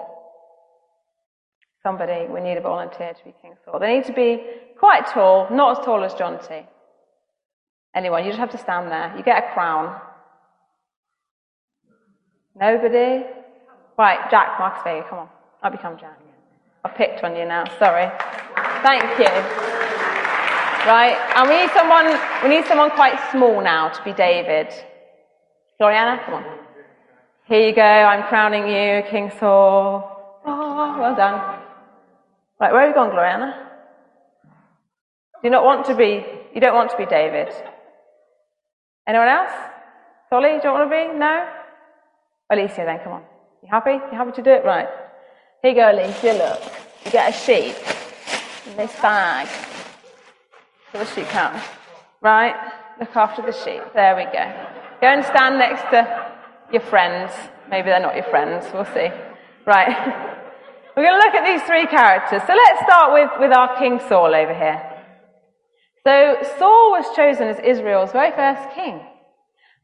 Somebody, 1.81 2.27
we 2.31 2.39
need 2.39 2.57
a 2.57 2.61
volunteer 2.61 3.15
to 3.15 3.23
be 3.25 3.33
King 3.41 3.55
Saul. 3.65 3.79
They 3.79 3.95
need 3.95 4.05
to 4.05 4.13
be 4.13 4.43
quite 4.77 5.07
tall, 5.07 5.47
not 5.49 5.79
as 5.79 5.83
tall 5.83 6.03
as 6.03 6.13
John 6.13 6.37
T. 6.47 6.61
Anyone, 7.95 8.25
you 8.25 8.29
just 8.29 8.39
have 8.39 8.51
to 8.51 8.59
stand 8.59 8.91
there. 8.91 9.11
You 9.17 9.23
get 9.23 9.43
a 9.43 9.53
crown. 9.55 9.99
Nobody? 12.55 13.25
Right, 13.97 14.29
Jack 14.29 14.59
Marcus 14.59 14.83
Vega, 14.83 15.07
come 15.09 15.17
on. 15.17 15.29
I'll 15.63 15.71
become 15.71 15.97
Jack. 15.97 16.19
I've 16.85 16.93
picked 16.93 17.23
on 17.23 17.35
you 17.35 17.45
now, 17.45 17.63
sorry. 17.79 18.11
Thank 18.83 19.17
you. 19.17 19.72
Right, 20.85 21.15
and 21.37 21.47
we 21.47 21.61
need 21.61 21.71
someone 21.71 22.07
we 22.43 22.49
need 22.49 22.65
someone 22.65 22.91
quite 22.91 23.17
small 23.31 23.61
now 23.61 23.87
to 23.87 24.03
be 24.03 24.11
David. 24.11 24.67
Gloriana, 25.79 26.23
come 26.25 26.33
on. 26.33 26.43
Here 27.45 27.69
you 27.69 27.73
go, 27.73 27.81
I'm 27.81 28.23
crowning 28.27 28.67
you, 28.67 29.01
King 29.09 29.31
Saul. 29.39 30.41
Oh, 30.45 30.97
well 30.99 31.15
done. 31.15 31.39
Right, 32.59 32.73
where 32.73 32.81
are 32.81 32.87
you 32.89 32.93
going, 32.93 33.11
Gloriana? 33.11 33.69
Do 34.43 35.47
you 35.47 35.51
not 35.51 35.63
want 35.63 35.85
to 35.85 35.95
be 35.95 36.25
you 36.53 36.59
don't 36.59 36.75
want 36.75 36.91
to 36.91 36.97
be 36.97 37.05
David? 37.05 37.53
Anyone 39.07 39.29
else? 39.29 39.53
Solly, 40.29 40.59
do 40.61 40.67
you 40.67 40.73
want 40.73 40.89
to 40.89 40.95
be? 40.95 41.17
No? 41.17 41.47
Alicia 42.51 42.83
then, 42.85 42.99
come 43.03 43.13
on. 43.13 43.23
You 43.61 43.69
happy? 43.71 43.93
You 43.93 44.17
happy 44.17 44.33
to 44.33 44.41
do 44.41 44.51
it? 44.51 44.65
Right. 44.65 44.89
Here 45.61 45.71
you 45.71 45.77
go, 45.77 45.91
Alicia, 45.91 46.33
look. 46.33 46.61
You 47.05 47.11
get 47.11 47.29
a 47.29 47.37
sheep 47.37 47.75
in 48.67 48.75
this 48.75 48.93
bag. 49.01 49.72
For 50.93 50.99
the 50.99 51.05
sheep 51.05 51.25
count. 51.29 51.59
Right? 52.21 52.53
Look 52.99 53.15
after 53.15 53.41
the 53.41 53.51
sheep. 53.51 53.81
There 53.95 54.15
we 54.15 54.25
go. 54.25 54.45
Go 55.01 55.07
and 55.07 55.25
stand 55.25 55.57
next 55.57 55.81
to 55.89 56.31
your 56.71 56.83
friends. 56.83 57.33
Maybe 57.67 57.89
they're 57.89 57.99
not 57.99 58.13
your 58.13 58.25
friends. 58.25 58.67
We'll 58.71 58.85
see. 58.85 59.09
Right. 59.65 59.89
We're 60.95 61.03
going 61.03 61.19
to 61.19 61.25
look 61.25 61.33
at 61.33 61.45
these 61.45 61.63
three 61.63 61.87
characters. 61.87 62.43
So 62.45 62.53
let's 62.53 62.83
start 62.83 63.11
with, 63.11 63.31
with 63.39 63.57
our 63.57 63.75
King 63.79 63.99
Saul 64.07 64.35
over 64.35 64.53
here. 64.53 64.87
So 66.05 66.37
Saul 66.59 66.91
was 66.91 67.05
chosen 67.15 67.47
as 67.47 67.57
Israel's 67.57 68.11
very 68.11 68.29
first 68.29 68.75
king. 68.75 69.01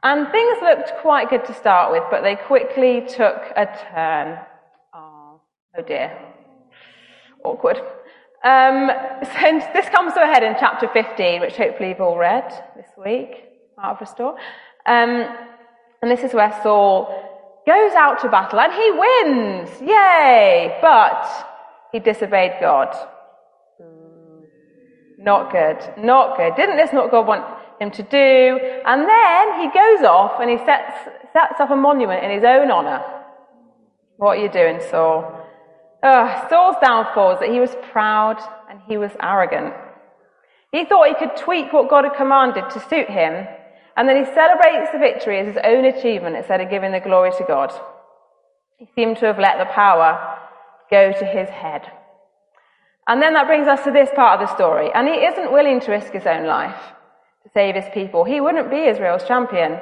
And 0.03 0.29
things 0.31 0.59
looked 0.61 0.93
quite 1.01 1.31
good 1.31 1.43
to 1.45 1.55
start 1.55 1.91
with, 1.91 2.03
but 2.11 2.21
they 2.21 2.35
quickly 2.35 3.01
took 3.07 3.41
a 3.57 3.65
turn. 3.91 4.37
Oh, 4.93 5.41
oh 5.75 5.81
dear. 5.81 6.15
Awkward. 7.43 7.81
Um, 8.43 8.89
so 9.23 9.59
this 9.73 9.89
comes 9.89 10.13
to 10.13 10.23
a 10.23 10.25
head 10.25 10.43
in 10.43 10.55
chapter 10.59 10.87
15, 10.87 11.41
which 11.41 11.55
hopefully 11.55 11.89
you've 11.89 12.01
all 12.01 12.17
read 12.17 12.49
this 12.75 12.87
week, 12.97 13.45
out 13.81 13.95
of 13.95 14.01
Restore. 14.01 14.37
Um, 14.85 15.25
and 16.01 16.09
this 16.09 16.23
is 16.23 16.33
where 16.33 16.51
Saul 16.63 17.07
goes 17.67 17.91
out 17.93 18.19
to 18.21 18.29
battle 18.29 18.59
and 18.59 18.73
he 18.73 18.91
wins! 18.91 19.69
Yay! 19.81 20.79
But 20.81 21.27
he 21.91 21.99
disobeyed 21.99 22.53
God. 22.59 22.95
Not 25.17 25.51
good. 25.51 25.77
Not 25.97 26.37
good. 26.37 26.55
Didn't 26.55 26.77
this 26.77 26.93
not 26.93 27.11
God 27.11 27.27
want 27.27 27.43
him 27.79 27.91
to 27.91 28.03
do. 28.03 28.59
And 28.85 29.07
then 29.07 29.59
he 29.59 29.67
goes 29.67 30.05
off 30.05 30.39
and 30.39 30.49
he 30.49 30.57
sets, 30.65 31.09
sets 31.33 31.59
up 31.59 31.71
a 31.71 31.75
monument 31.75 32.23
in 32.23 32.31
his 32.31 32.43
own 32.43 32.71
honor. 32.71 33.03
What 34.17 34.37
are 34.37 34.41
you 34.41 34.49
doing, 34.49 34.79
Saul? 34.89 35.38
Oh, 36.01 36.47
Saul's 36.49 36.77
downfall 36.81 37.33
is 37.33 37.39
that 37.39 37.49
he 37.49 37.59
was 37.59 37.75
proud 37.91 38.37
and 38.69 38.79
he 38.87 38.97
was 38.97 39.11
arrogant. 39.21 39.73
He 40.71 40.85
thought 40.85 41.07
he 41.07 41.15
could 41.15 41.35
tweak 41.35 41.73
what 41.73 41.89
God 41.89 42.05
had 42.05 42.15
commanded 42.15 42.69
to 42.69 42.79
suit 42.79 43.09
him, 43.09 43.47
and 43.97 44.07
then 44.07 44.23
he 44.23 44.33
celebrates 44.33 44.91
the 44.93 44.99
victory 44.99 45.39
as 45.39 45.47
his 45.47 45.57
own 45.63 45.83
achievement 45.83 46.37
instead 46.37 46.61
of 46.61 46.69
giving 46.69 46.91
the 46.91 46.99
glory 46.99 47.31
to 47.37 47.43
God. 47.43 47.73
He 48.77 48.87
seemed 48.95 49.17
to 49.17 49.25
have 49.25 49.39
let 49.39 49.57
the 49.57 49.65
power 49.65 50.37
go 50.89 51.11
to 51.11 51.25
his 51.25 51.49
head. 51.49 51.91
And 53.07 53.21
then 53.21 53.33
that 53.33 53.47
brings 53.47 53.67
us 53.67 53.83
to 53.83 53.91
this 53.91 54.09
part 54.15 54.39
of 54.39 54.47
the 54.47 54.55
story, 54.55 54.91
and 54.93 55.07
he 55.07 55.15
isn't 55.15 55.51
willing 55.51 55.81
to 55.81 55.91
risk 55.91 56.13
his 56.13 56.27
own 56.27 56.45
life 56.45 56.79
to 57.43 57.49
save 57.53 57.75
his 57.75 57.89
people. 57.93 58.23
He 58.23 58.39
wouldn't 58.39 58.69
be 58.69 58.85
Israel's 58.85 59.27
champion. 59.27 59.79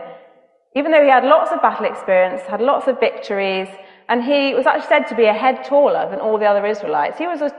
Even 0.76 0.92
though 0.92 1.04
he 1.04 1.10
had 1.10 1.26
lots 1.26 1.52
of 1.52 1.62
battle 1.62 1.86
experience, 1.86 2.42
had 2.44 2.62
lots 2.62 2.88
of 2.88 3.00
victories, 3.00 3.68
and 4.10 4.24
he 4.24 4.54
was 4.56 4.66
actually 4.66 4.88
said 4.88 5.08
to 5.08 5.16
be 5.16 5.26
a 5.26 5.34
head 5.34 5.64
taller 5.66 6.10
than 6.10 6.20
all 6.20 6.38
the 6.38 6.46
other 6.46 6.66
Israelites. 6.66 7.18
He 7.18 7.28
was 7.28 7.42
a, 7.42 7.52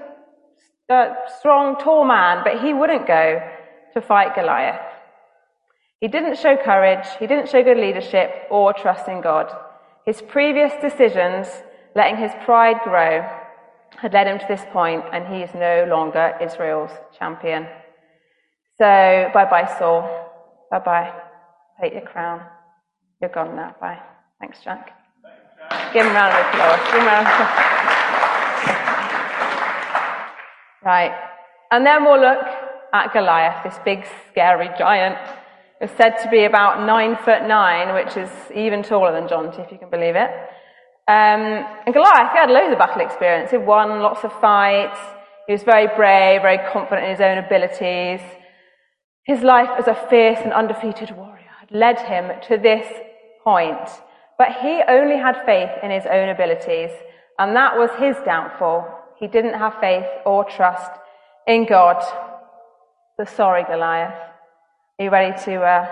a 0.92 1.14
strong, 1.38 1.76
tall 1.78 2.04
man, 2.04 2.42
but 2.44 2.60
he 2.60 2.72
wouldn't 2.72 3.06
go 3.06 3.40
to 3.94 4.00
fight 4.00 4.34
Goliath. 4.34 4.80
He 6.00 6.08
didn't 6.08 6.38
show 6.38 6.56
courage, 6.56 7.06
he 7.18 7.26
didn't 7.26 7.48
show 7.48 7.62
good 7.62 7.76
leadership 7.76 8.46
or 8.50 8.72
trust 8.72 9.08
in 9.08 9.20
God. 9.20 9.52
His 10.06 10.22
previous 10.22 10.72
decisions, 10.80 11.48
letting 11.94 12.16
his 12.16 12.32
pride 12.44 12.78
grow, 12.84 13.28
had 13.96 14.12
led 14.12 14.26
him 14.26 14.38
to 14.38 14.46
this 14.48 14.64
point, 14.72 15.04
and 15.12 15.26
he 15.26 15.42
is 15.42 15.50
no 15.54 15.86
longer 15.88 16.34
Israel's 16.40 16.92
champion. 17.18 17.66
So, 18.78 19.30
bye 19.34 19.48
bye, 19.50 19.68
Saul. 19.78 20.02
Bye 20.70 20.78
bye. 20.78 21.12
Take 21.80 21.94
your 21.94 22.02
crown. 22.02 22.42
You're 23.20 23.30
gone 23.30 23.56
now. 23.56 23.74
Bye. 23.80 23.98
Thanks, 24.40 24.60
Jack. 24.62 24.97
Give 25.92 26.04
him 26.04 26.12
a 26.12 26.14
round 26.14 26.34
of 26.34 26.40
applause. 26.46 26.80
Give 26.86 27.00
him 27.00 27.06
round 27.06 27.26
of 27.26 27.32
applause. 27.32 27.78
Right. 30.84 31.12
And 31.70 31.84
then 31.84 32.04
we'll 32.04 32.20
look 32.20 32.46
at 32.94 33.12
Goliath, 33.12 33.62
this 33.64 33.78
big, 33.84 34.06
scary 34.30 34.70
giant. 34.78 35.18
It's 35.80 35.92
said 35.96 36.16
to 36.22 36.30
be 36.30 36.44
about 36.44 36.86
nine 36.86 37.16
foot 37.16 37.46
nine, 37.46 37.94
which 37.94 38.16
is 38.16 38.30
even 38.54 38.82
taller 38.82 39.12
than 39.12 39.28
Jonty, 39.28 39.64
if 39.64 39.70
you 39.70 39.78
can 39.78 39.90
believe 39.90 40.16
it. 40.16 40.30
Um, 41.06 41.64
and 41.86 41.94
Goliath, 41.94 42.32
he 42.32 42.38
had 42.38 42.50
loads 42.50 42.72
of 42.72 42.78
battle 42.78 43.00
experience. 43.00 43.50
He 43.50 43.56
won 43.56 44.00
lots 44.00 44.24
of 44.24 44.32
fights. 44.40 44.98
He 45.46 45.52
was 45.52 45.62
very 45.62 45.86
brave, 45.96 46.42
very 46.42 46.58
confident 46.72 47.04
in 47.04 47.10
his 47.10 47.20
own 47.20 47.38
abilities. 47.38 48.20
His 49.24 49.42
life 49.42 49.70
as 49.78 49.88
a 49.88 49.94
fierce 50.08 50.40
and 50.42 50.52
undefeated 50.52 51.10
warrior 51.16 51.50
had 51.60 51.70
led 51.70 52.00
him 52.00 52.30
to 52.48 52.56
this 52.56 52.86
point, 53.44 53.88
but 54.38 54.52
he 54.62 54.82
only 54.88 55.16
had 55.16 55.44
faith 55.44 55.70
in 55.82 55.90
his 55.90 56.06
own 56.06 56.28
abilities, 56.28 56.90
and 57.40 57.56
that 57.56 57.76
was 57.76 57.90
his 57.98 58.16
downfall. 58.24 58.86
He 59.18 59.26
didn't 59.26 59.54
have 59.54 59.74
faith 59.80 60.06
or 60.24 60.44
trust 60.44 60.92
in 61.48 61.66
God. 61.66 62.00
The 63.18 63.26
sorry, 63.26 63.64
Goliath. 63.64 64.14
Are 65.00 65.04
you 65.04 65.10
ready 65.10 65.36
to 65.44 65.60
uh, 65.60 65.86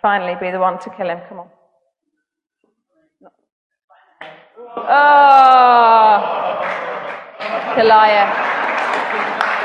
finally 0.00 0.34
be 0.40 0.50
the 0.50 0.58
one 0.58 0.78
to 0.80 0.90
kill 0.90 1.08
him? 1.10 1.18
Come 1.28 1.40
on. 1.40 1.48
Oh, 4.74 6.22
Goliath. 7.76 8.34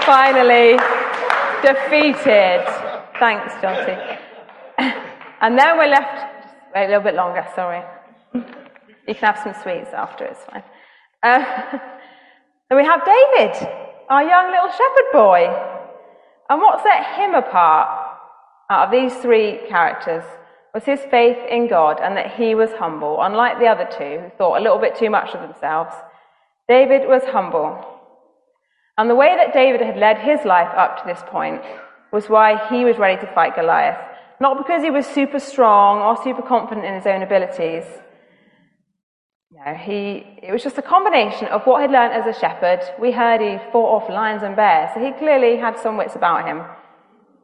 Finally 0.06 0.78
defeated. 1.62 2.66
Thanks, 3.20 3.54
Jonty. 3.56 4.20
and 5.42 5.58
then 5.58 5.78
we're 5.78 5.88
left, 5.88 6.34
wait 6.76 6.86
a 6.86 6.88
little 6.88 7.04
bit 7.04 7.16
longer, 7.16 7.48
sorry. 7.56 7.84
You 8.34 9.14
can 9.14 9.34
have 9.34 9.40
some 9.40 9.54
sweets 9.62 9.92
after, 9.94 10.26
it's 10.26 10.44
fine. 10.46 10.64
Uh, 11.24 11.40
then 12.70 12.78
we 12.78 12.84
have 12.84 13.06
David, 13.06 13.56
our 14.10 14.24
young 14.24 14.52
little 14.52 14.70
shepherd 14.70 15.12
boy. 15.14 15.78
And 16.50 16.62
what 16.62 16.84
set 16.84 17.16
him 17.16 17.34
apart 17.34 17.90
out 18.70 18.86
of 18.86 18.92
these 18.92 19.16
three 19.22 19.60
characters 19.70 20.24
was 20.74 20.84
his 20.84 21.00
faith 21.10 21.38
in 21.50 21.68
God 21.68 22.00
and 22.02 22.16
that 22.18 22.36
he 22.36 22.56
was 22.56 22.72
humble. 22.74 23.18
Unlike 23.22 23.60
the 23.60 23.68
other 23.68 23.88
two, 23.90 24.22
who 24.22 24.30
thought 24.38 24.60
a 24.60 24.64
little 24.64 24.80
bit 24.80 24.96
too 24.96 25.10
much 25.10 25.34
of 25.34 25.42
themselves, 25.42 25.94
David 26.68 27.08
was 27.08 27.24
humble. 27.24 27.84
And 28.98 29.10
the 29.10 29.16
way 29.16 29.36
that 29.36 29.54
David 29.54 29.82
had 29.82 29.98
led 29.98 30.18
his 30.18 30.46
life 30.46 30.74
up 30.76 30.98
to 30.98 31.08
this 31.08 31.24
point 31.28 31.62
was 32.12 32.30
why 32.30 32.68
he 32.70 32.84
was 32.84 32.98
ready 32.98 33.20
to 33.22 33.34
fight 33.34 33.56
Goliath. 33.56 33.98
Not 34.40 34.58
because 34.58 34.84
he 34.84 34.92
was 34.92 35.06
super 35.06 35.40
strong 35.40 36.00
or 36.00 36.22
super 36.24 36.42
confident 36.42 36.86
in 36.86 36.94
his 36.94 37.08
own 37.08 37.24
abilities. 37.24 37.84
No, 39.50 39.74
he, 39.74 40.26
it 40.44 40.52
was 40.52 40.62
just 40.62 40.78
a 40.78 40.82
combination 40.82 41.48
of 41.48 41.66
what 41.66 41.82
he'd 41.82 41.92
learned 41.92 42.14
as 42.14 42.26
a 42.26 42.38
shepherd. 42.38 42.82
We 43.00 43.12
heard 43.12 43.40
he 43.40 43.58
fought 43.72 44.04
off 44.04 44.10
lions 44.10 44.44
and 44.44 44.56
bears, 44.56 44.92
so 44.94 45.00
he 45.00 45.12
clearly 45.14 45.56
had 45.58 45.80
some 45.80 45.96
wits 45.96 46.16
about 46.16 46.46
him. 46.46 46.64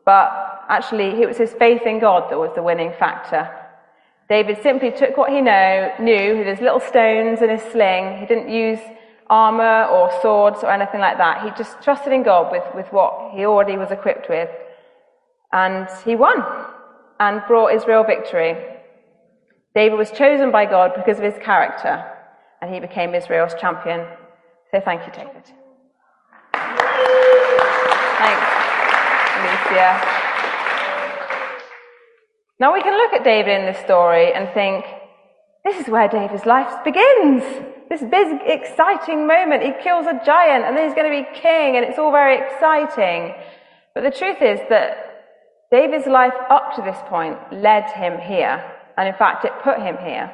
But 0.05 0.65
actually, 0.67 1.21
it 1.21 1.27
was 1.27 1.37
his 1.37 1.53
faith 1.53 1.83
in 1.83 1.99
God 1.99 2.29
that 2.29 2.37
was 2.37 2.51
the 2.55 2.61
winning 2.61 2.91
factor. 2.99 3.49
David 4.27 4.61
simply 4.61 4.91
took 4.91 5.15
what 5.15 5.31
he 5.31 5.39
know, 5.39 5.93
knew 5.99 6.37
with 6.37 6.47
his 6.47 6.59
little 6.59 6.81
stones 6.81 7.41
and 7.41 7.49
his 7.49 7.61
sling. 7.71 8.19
He 8.19 8.25
didn't 8.25 8.49
use 8.49 8.79
armor 9.29 9.85
or 9.85 10.11
swords 10.21 10.59
or 10.61 10.71
anything 10.71 10.99
like 10.99 11.17
that. 11.17 11.43
He 11.43 11.51
just 11.57 11.81
trusted 11.81 12.11
in 12.11 12.23
God 12.23 12.51
with, 12.51 12.63
with 12.75 12.87
what 12.91 13.31
he 13.33 13.45
already 13.45 13.77
was 13.77 13.91
equipped 13.91 14.27
with. 14.29 14.49
And 15.53 15.87
he 16.03 16.15
won 16.15 16.43
and 17.19 17.41
brought 17.47 17.73
Israel 17.73 18.03
victory. 18.03 18.57
David 19.75 19.97
was 19.97 20.11
chosen 20.11 20.51
by 20.51 20.65
God 20.65 20.93
because 20.95 21.17
of 21.17 21.23
his 21.23 21.37
character, 21.43 22.05
and 22.61 22.73
he 22.73 22.79
became 22.79 23.15
Israel's 23.15 23.55
champion. 23.59 24.05
So 24.71 24.79
thank 24.79 25.05
you, 25.05 25.11
David. 25.11 25.43
Thanks, 28.23 28.47
Alicia. 29.39 30.01
Now 32.59 32.73
we 32.73 32.81
can 32.81 32.95
look 32.95 33.13
at 33.13 33.23
David 33.23 33.59
in 33.59 33.65
this 33.65 33.83
story 33.83 34.31
and 34.33 34.47
think, 34.53 34.85
this 35.65 35.79
is 35.79 35.87
where 35.87 36.07
David's 36.07 36.45
life 36.45 36.83
begins. 36.83 37.43
This 37.89 38.01
big, 38.01 38.41
exciting 38.45 39.27
moment. 39.27 39.63
He 39.63 39.73
kills 39.83 40.05
a 40.07 40.19
giant 40.25 40.65
and 40.65 40.77
then 40.77 40.85
he's 40.87 40.95
going 40.95 41.11
to 41.11 41.23
be 41.23 41.39
king 41.39 41.77
and 41.77 41.85
it's 41.85 41.97
all 41.99 42.11
very 42.11 42.37
exciting. 42.37 43.33
But 43.93 44.03
the 44.03 44.11
truth 44.11 44.41
is 44.41 44.59
that 44.69 44.97
David's 45.71 46.07
life 46.07 46.33
up 46.49 46.75
to 46.75 46.81
this 46.81 46.97
point 47.07 47.37
led 47.51 47.89
him 47.91 48.19
here. 48.19 48.63
And 48.97 49.07
in 49.07 49.15
fact, 49.15 49.45
it 49.45 49.51
put 49.63 49.79
him 49.79 49.97
here. 49.97 50.31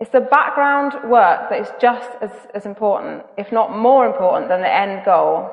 It's 0.00 0.10
the 0.10 0.20
background 0.20 1.08
work 1.08 1.48
that 1.50 1.60
is 1.60 1.68
just 1.80 2.10
as, 2.20 2.30
as 2.54 2.66
important, 2.66 3.22
if 3.38 3.52
not 3.52 3.76
more 3.76 4.06
important, 4.06 4.48
than 4.48 4.60
the 4.60 4.72
end 4.72 5.04
goal. 5.04 5.48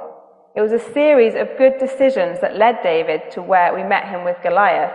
It 0.56 0.62
was 0.62 0.74
a 0.74 0.94
series 0.94 1.36
of 1.36 1.58
good 1.58 1.78
decisions 1.80 2.42
that 2.42 2.58
led 2.58 2.84
David 2.84 3.32
to 3.32 3.42
where 3.42 3.74
we 3.74 3.84
met 3.84 4.10
him 4.10 4.25
with 4.25 4.38
Goliath. 4.44 4.92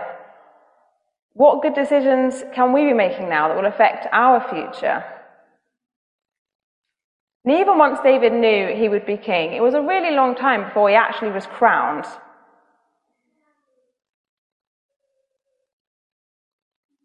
What 1.33 1.61
good 1.61 1.73
decisions 1.73 2.43
can 2.53 2.73
we 2.73 2.85
be 2.85 2.93
making 2.93 3.29
now 3.29 3.47
that 3.47 3.57
will 3.57 3.65
affect 3.65 4.07
our 4.11 4.47
future? 4.49 5.03
And 7.45 7.55
even 7.59 7.77
once 7.77 7.99
David 8.03 8.33
knew 8.33 8.75
he 8.75 8.89
would 8.89 9.05
be 9.05 9.17
king, 9.17 9.53
it 9.53 9.61
was 9.61 9.73
a 9.73 9.81
really 9.81 10.13
long 10.13 10.35
time 10.35 10.65
before 10.65 10.89
he 10.89 10.95
actually 10.95 11.31
was 11.31 11.47
crowned. 11.47 12.05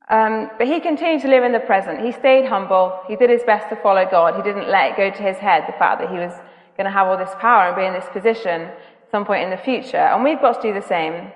Um, 0.09 0.50
but 0.59 0.66
he 0.66 0.80
continued 0.80 1.23
to 1.23 1.28
live 1.28 1.44
in 1.44 1.52
the 1.52 1.61
present. 1.61 2.04
He 2.04 2.12
stayed 2.12 2.47
humble. 2.47 3.00
He 3.09 3.16
did 3.16 3.30
his 3.30 3.42
best 3.44 3.68
to 3.71 3.76
follow 3.76 4.06
God. 4.11 4.37
He 4.37 4.42
didn't 4.42 4.68
let 4.68 4.92
it 4.92 4.97
go 4.97 5.11
to 5.11 5.23
his 5.23 5.38
head 5.38 5.64
the 5.66 5.73
fact 5.78 6.00
that 6.00 6.11
he 6.11 6.16
was 6.16 6.32
going 6.76 6.87
to 6.87 6.90
have 6.90 7.06
all 7.06 7.16
this 7.16 7.35
power 7.40 7.68
and 7.68 7.76
be 7.76 7.85
in 7.85 7.92
this 7.92 8.09
position 8.12 8.62
at 8.62 9.11
some 9.11 9.25
point 9.25 9.44
in 9.44 9.50
the 9.50 9.56
future. 9.56 9.97
And 9.97 10.25
we've 10.25 10.40
got 10.40 10.61
to 10.61 10.68
do 10.68 10.75
the 10.75 10.87
same. 10.87 11.32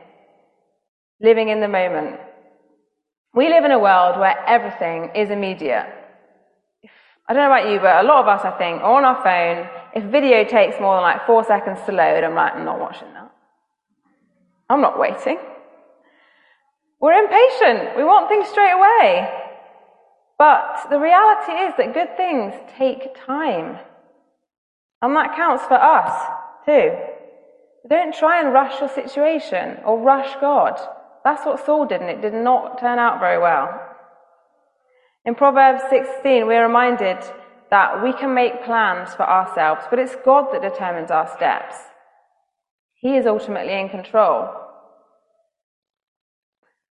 Living 1.20 1.48
in 1.48 1.60
the 1.60 1.68
moment. 1.68 2.20
We 3.34 3.48
live 3.48 3.64
in 3.64 3.70
a 3.70 3.78
world 3.78 4.18
where 4.18 4.36
everything 4.46 5.10
is 5.14 5.30
immediate. 5.30 5.86
I 7.28 7.32
don't 7.32 7.42
know 7.42 7.54
about 7.54 7.70
you, 7.70 7.80
but 7.80 8.04
a 8.04 8.06
lot 8.06 8.20
of 8.20 8.28
us, 8.28 8.44
I 8.44 8.56
think, 8.56 8.82
are 8.82 8.96
on 8.96 9.04
our 9.04 9.22
phone. 9.22 9.68
If 9.94 10.10
video 10.12 10.44
takes 10.44 10.80
more 10.80 10.96
than 10.96 11.02
like 11.02 11.26
four 11.26 11.44
seconds 11.44 11.80
to 11.86 11.92
load, 11.92 12.22
I'm 12.22 12.34
like, 12.34 12.54
I'm 12.54 12.64
not 12.64 12.78
watching 12.78 13.12
that. 13.14 13.32
I'm 14.68 14.80
not 14.80 14.98
waiting. 14.98 15.38
We're 17.00 17.24
impatient. 17.24 17.96
We 17.96 18.04
want 18.04 18.28
things 18.28 18.48
straight 18.48 18.72
away. 18.72 19.28
But 20.38 20.86
the 20.90 20.98
reality 20.98 21.52
is 21.52 21.74
that 21.78 21.94
good 21.94 22.16
things 22.16 22.54
take 22.78 23.14
time. 23.26 23.78
And 25.02 25.16
that 25.16 25.36
counts 25.36 25.64
for 25.64 25.74
us 25.74 26.12
too. 26.64 26.92
Don't 27.88 28.14
try 28.14 28.40
and 28.40 28.52
rush 28.52 28.80
your 28.80 28.88
situation 28.88 29.78
or 29.84 30.00
rush 30.00 30.34
God. 30.40 30.78
That's 31.24 31.44
what 31.46 31.64
Saul 31.64 31.86
did, 31.86 32.00
and 32.00 32.10
it 32.10 32.20
did 32.20 32.34
not 32.34 32.80
turn 32.80 32.98
out 32.98 33.20
very 33.20 33.38
well. 33.38 33.68
In 35.24 35.34
Proverbs 35.34 35.82
16, 35.90 36.46
we're 36.46 36.66
reminded 36.66 37.18
that 37.70 38.02
we 38.02 38.12
can 38.12 38.34
make 38.34 38.64
plans 38.64 39.12
for 39.14 39.28
ourselves, 39.28 39.82
but 39.90 39.98
it's 39.98 40.16
God 40.24 40.46
that 40.52 40.62
determines 40.62 41.10
our 41.10 41.26
steps. 41.36 41.76
He 42.94 43.16
is 43.16 43.26
ultimately 43.26 43.78
in 43.78 43.88
control. 43.88 44.48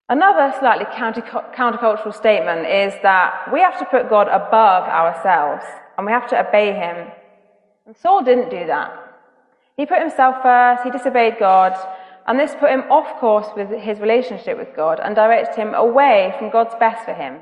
Another 0.07 0.53
slightly 0.59 0.85
countercultural 0.85 2.13
statement 2.13 2.67
is 2.67 2.93
that 3.01 3.51
we 3.51 3.59
have 3.59 3.79
to 3.79 3.85
put 3.85 4.07
God 4.07 4.27
above 4.27 4.83
ourselves 4.83 5.65
and 5.97 6.05
we 6.05 6.11
have 6.11 6.29
to 6.29 6.47
obey 6.47 6.73
him. 6.73 7.11
And 7.87 7.97
Saul 7.97 8.23
didn't 8.23 8.49
do 8.49 8.67
that. 8.67 8.93
He 9.77 9.85
put 9.85 9.99
himself 9.99 10.35
first, 10.43 10.83
he 10.83 10.91
disobeyed 10.91 11.37
God, 11.39 11.73
and 12.27 12.39
this 12.39 12.55
put 12.59 12.69
him 12.69 12.81
off 12.91 13.19
course 13.19 13.47
with 13.55 13.69
his 13.69 13.99
relationship 13.99 14.57
with 14.57 14.75
God 14.75 14.99
and 14.99 15.15
directed 15.15 15.55
him 15.55 15.73
away 15.73 16.33
from 16.37 16.51
God's 16.51 16.75
best 16.79 17.03
for 17.05 17.13
him. 17.13 17.39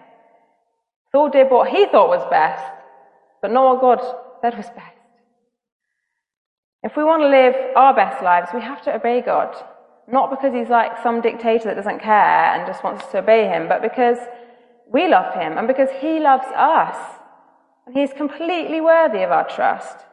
Saul 1.12 1.30
did 1.30 1.52
what 1.52 1.70
he 1.70 1.86
thought 1.88 2.10
was 2.10 2.26
best, 2.30 2.64
but 3.42 3.52
not 3.52 3.76
what 3.76 3.82
God 3.82 4.16
said 4.42 4.58
was 4.58 4.68
best. 4.68 4.98
If 6.82 6.98
we 6.98 7.04
want 7.04 7.22
to 7.24 7.30
live 7.30 7.56
our 7.76 7.94
best 7.94 8.24
lives, 8.24 8.50
we 8.54 8.62
have 8.62 8.82
to 8.84 8.96
obey 8.96 9.22
God. 9.22 9.54
Not 10.08 10.30
because 10.30 10.54
he's 10.54 10.70
like 10.70 11.02
some 11.02 11.22
dictator 11.22 11.66
that 11.66 11.76
doesn't 11.76 12.00
care 12.00 12.54
and 12.54 12.68
just 12.68 12.84
wants 12.84 13.04
us 13.04 13.12
to 13.12 13.20
obey 13.20 13.48
him, 13.48 13.68
but 13.68 13.82
because 13.82 14.18
we 14.92 15.08
love 15.08 15.34
him 15.34 15.58
and 15.58 15.68
because 15.68 15.90
he 16.00 16.20
loves 16.20 16.48
us. 16.56 16.96
And 17.86 17.96
he's 17.96 18.14
completely 18.14 18.80
worthy 18.80 19.24
of 19.24 19.32
our 19.32 19.48
trust. 19.48 20.06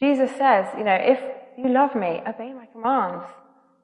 Jesus 0.00 0.30
says, 0.36 0.66
you 0.78 0.84
know, 0.84 0.94
if 0.94 1.20
you 1.58 1.68
love 1.68 1.94
me, 1.94 2.22
obey 2.26 2.52
my 2.52 2.66
commands. 2.66 3.24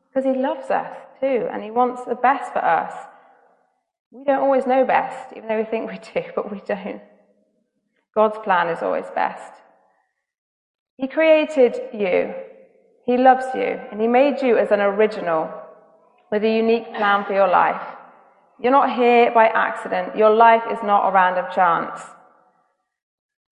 Because 0.09 0.25
he 0.25 0.41
loves 0.41 0.71
us 0.71 0.97
too, 1.21 1.47
and 1.53 1.63
he 1.63 1.71
wants 1.71 2.05
the 2.05 2.15
best 2.15 2.53
for 2.53 2.65
us. 2.65 2.93
We 4.11 4.25
don't 4.25 4.43
always 4.43 4.67
know 4.67 4.85
best, 4.85 5.37
even 5.37 5.49
though 5.49 5.59
we 5.59 5.65
think 5.65 5.91
we 5.91 5.99
do, 5.99 6.27
but 6.35 6.51
we 6.51 6.61
don't. 6.67 7.03
God's 8.15 8.39
plan 8.43 8.69
is 8.69 8.83
always 8.83 9.05
best. 9.15 9.53
He 10.97 11.07
created 11.07 11.79
you. 11.93 12.35
He 13.07 13.17
loves 13.17 13.47
you, 13.55 13.81
and 13.91 14.01
he 14.01 14.09
made 14.09 14.43
you 14.43 14.59
as 14.59 14.73
an 14.73 14.81
original 14.81 15.49
with 16.31 16.43
a 16.43 16.51
unique 16.51 16.93
plan 16.95 17.25
for 17.25 17.35
your 17.35 17.49
life. 17.49 17.81
You're 18.61 18.73
not 18.73 18.95
here 18.95 19.31
by 19.33 19.47
accident. 19.47 20.17
Your 20.17 20.35
life 20.35 20.63
is 20.73 20.79
not 20.83 21.09
a 21.09 21.13
random 21.13 21.47
chance. 21.55 22.01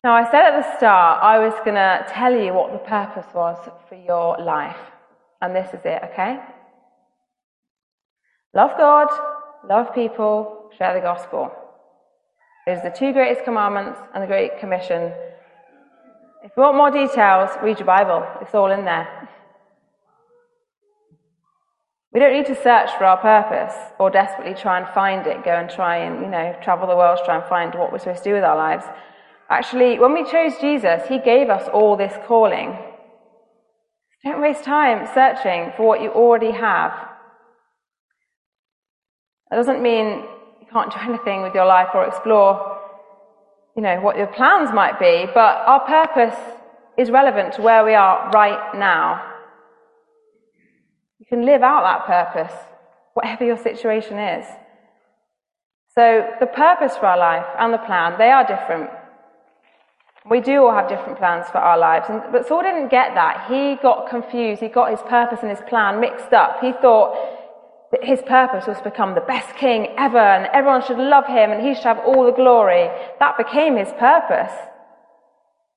Now, 0.03 0.15
I 0.15 0.25
said 0.31 0.45
at 0.45 0.63
the 0.63 0.77
start 0.77 1.23
I 1.23 1.39
was 1.39 1.55
going 1.65 1.77
to 1.77 2.05
tell 2.11 2.35
you 2.35 2.53
what 2.53 2.73
the 2.73 2.79
purpose 2.79 3.27
was 3.35 3.57
for 3.89 3.95
your 3.95 4.37
life. 4.43 4.77
And 5.41 5.55
this 5.55 5.69
is 5.73 5.81
it, 5.85 6.03
okay? 6.13 6.41
Love 8.55 8.73
God, 8.77 9.09
love 9.69 9.95
people, 9.95 10.71
share 10.77 10.95
the 10.95 11.01
gospel. 11.01 11.53
Those 12.67 12.79
are 12.79 12.91
the 12.91 12.97
two 12.97 13.13
greatest 13.13 13.45
commandments 13.45 13.99
and 14.15 14.23
the 14.23 14.27
Great 14.27 14.59
Commission. 14.59 15.13
If 16.43 16.53
you 16.57 16.63
want 16.63 16.77
more 16.77 16.91
details, 16.91 17.51
read 17.63 17.79
your 17.79 17.87
Bible. 17.87 18.27
It's 18.41 18.55
all 18.55 18.71
in 18.71 18.85
there. 18.85 19.24
We 22.15 22.21
don't 22.21 22.33
need 22.33 22.47
to 22.47 22.55
search 22.55 22.91
for 22.97 23.05
our 23.05 23.17
purpose 23.17 23.75
or 23.99 24.09
desperately 24.09 24.55
try 24.55 24.79
and 24.79 24.89
find 24.95 25.27
it, 25.27 25.45
go 25.45 25.51
and 25.51 25.69
try 25.69 25.97
and, 25.97 26.23
you 26.23 26.31
know, 26.31 26.55
travel 26.63 26.87
the 26.87 26.95
world 26.95 27.19
try 27.25 27.35
and 27.37 27.45
find 27.49 27.75
what 27.75 27.91
we're 27.91 27.99
supposed 27.99 28.23
to 28.23 28.31
do 28.31 28.35
with 28.35 28.45
our 28.45 28.57
lives. 28.57 28.85
Actually, 29.51 29.99
when 29.99 30.15
we 30.15 30.23
chose 30.31 30.53
Jesus, 30.61 31.03
he 31.09 31.19
gave 31.19 31.51
us 31.51 31.69
all 31.73 31.97
this 31.97 32.15
calling. 32.25 32.79
Don't 34.23 34.41
waste 34.41 34.63
time 34.63 35.09
searching 35.13 35.73
for 35.77 35.89
what 35.89 36.01
you 36.01 36.11
already 36.11 36.53
have. 36.53 36.93
That 39.51 39.57
doesn't 39.57 39.83
mean 39.83 40.25
you 40.61 40.67
can't 40.73 40.93
do 40.93 40.99
anything 41.03 41.43
with 41.43 41.53
your 41.53 41.67
life 41.67 41.89
or 41.95 42.07
explore, 42.07 42.79
you 43.77 43.83
know, 43.83 44.01
what 44.01 44.17
your 44.17 44.29
plans 44.29 44.73
might 44.73 45.01
be, 45.01 45.27
but 45.35 45.65
our 45.67 45.81
purpose 45.81 46.39
is 46.97 47.11
relevant 47.11 47.55
to 47.55 47.63
where 47.63 47.85
we 47.85 47.95
are 47.95 48.31
right 48.31 48.79
now. 48.79 49.34
You 51.25 51.39
can 51.39 51.47
live 51.47 51.63
out 51.63 51.85
that 51.85 52.05
purpose, 52.05 52.55
whatever 53.15 53.45
your 53.45 53.57
situation 53.57 54.19
is. 54.19 54.45
So 55.95 56.29
the 56.39 56.47
purpose 56.47 56.99
for 56.99 57.07
our 57.07 57.17
life 57.17 57.47
and 57.59 57.73
the 57.73 57.79
plan, 57.79 58.19
they 58.19 58.31
are 58.31 58.47
different. 58.47 58.91
We 60.29 60.43
do 60.43 60.67
all 60.67 60.75
have 60.75 60.87
different 60.87 61.17
plans 61.17 61.47
for 61.51 61.59
our 61.59 61.79
lives. 61.79 62.07
And, 62.11 62.21
but 62.31 62.47
Saul 62.47 62.61
didn't 62.61 62.91
get 62.91 63.15
that. 63.15 63.47
He 63.49 63.77
got 63.83 64.11
confused. 64.11 64.61
He 64.61 64.69
got 64.69 64.91
his 64.91 65.01
purpose 65.09 65.39
and 65.41 65.49
his 65.49 65.63
plan 65.67 65.99
mixed 65.99 66.35
up. 66.35 66.61
He 66.61 66.73
thought 66.73 67.17
that 67.91 68.05
his 68.05 68.21
purpose 68.27 68.67
was 68.67 68.77
to 68.79 68.85
become 68.85 69.15
the 69.15 69.23
best 69.23 69.57
king 69.57 69.95
ever 69.97 70.19
and 70.19 70.47
everyone 70.53 70.85
should 70.85 70.99
love 70.99 71.27
him 71.27 71.53
and 71.53 71.67
he 71.67 71.75
should 71.75 71.85
have 71.85 72.01
all 72.01 72.27
the 72.27 72.33
glory. 72.33 72.91
That 73.19 73.39
became 73.39 73.77
his 73.79 73.93
purpose. 73.99 74.53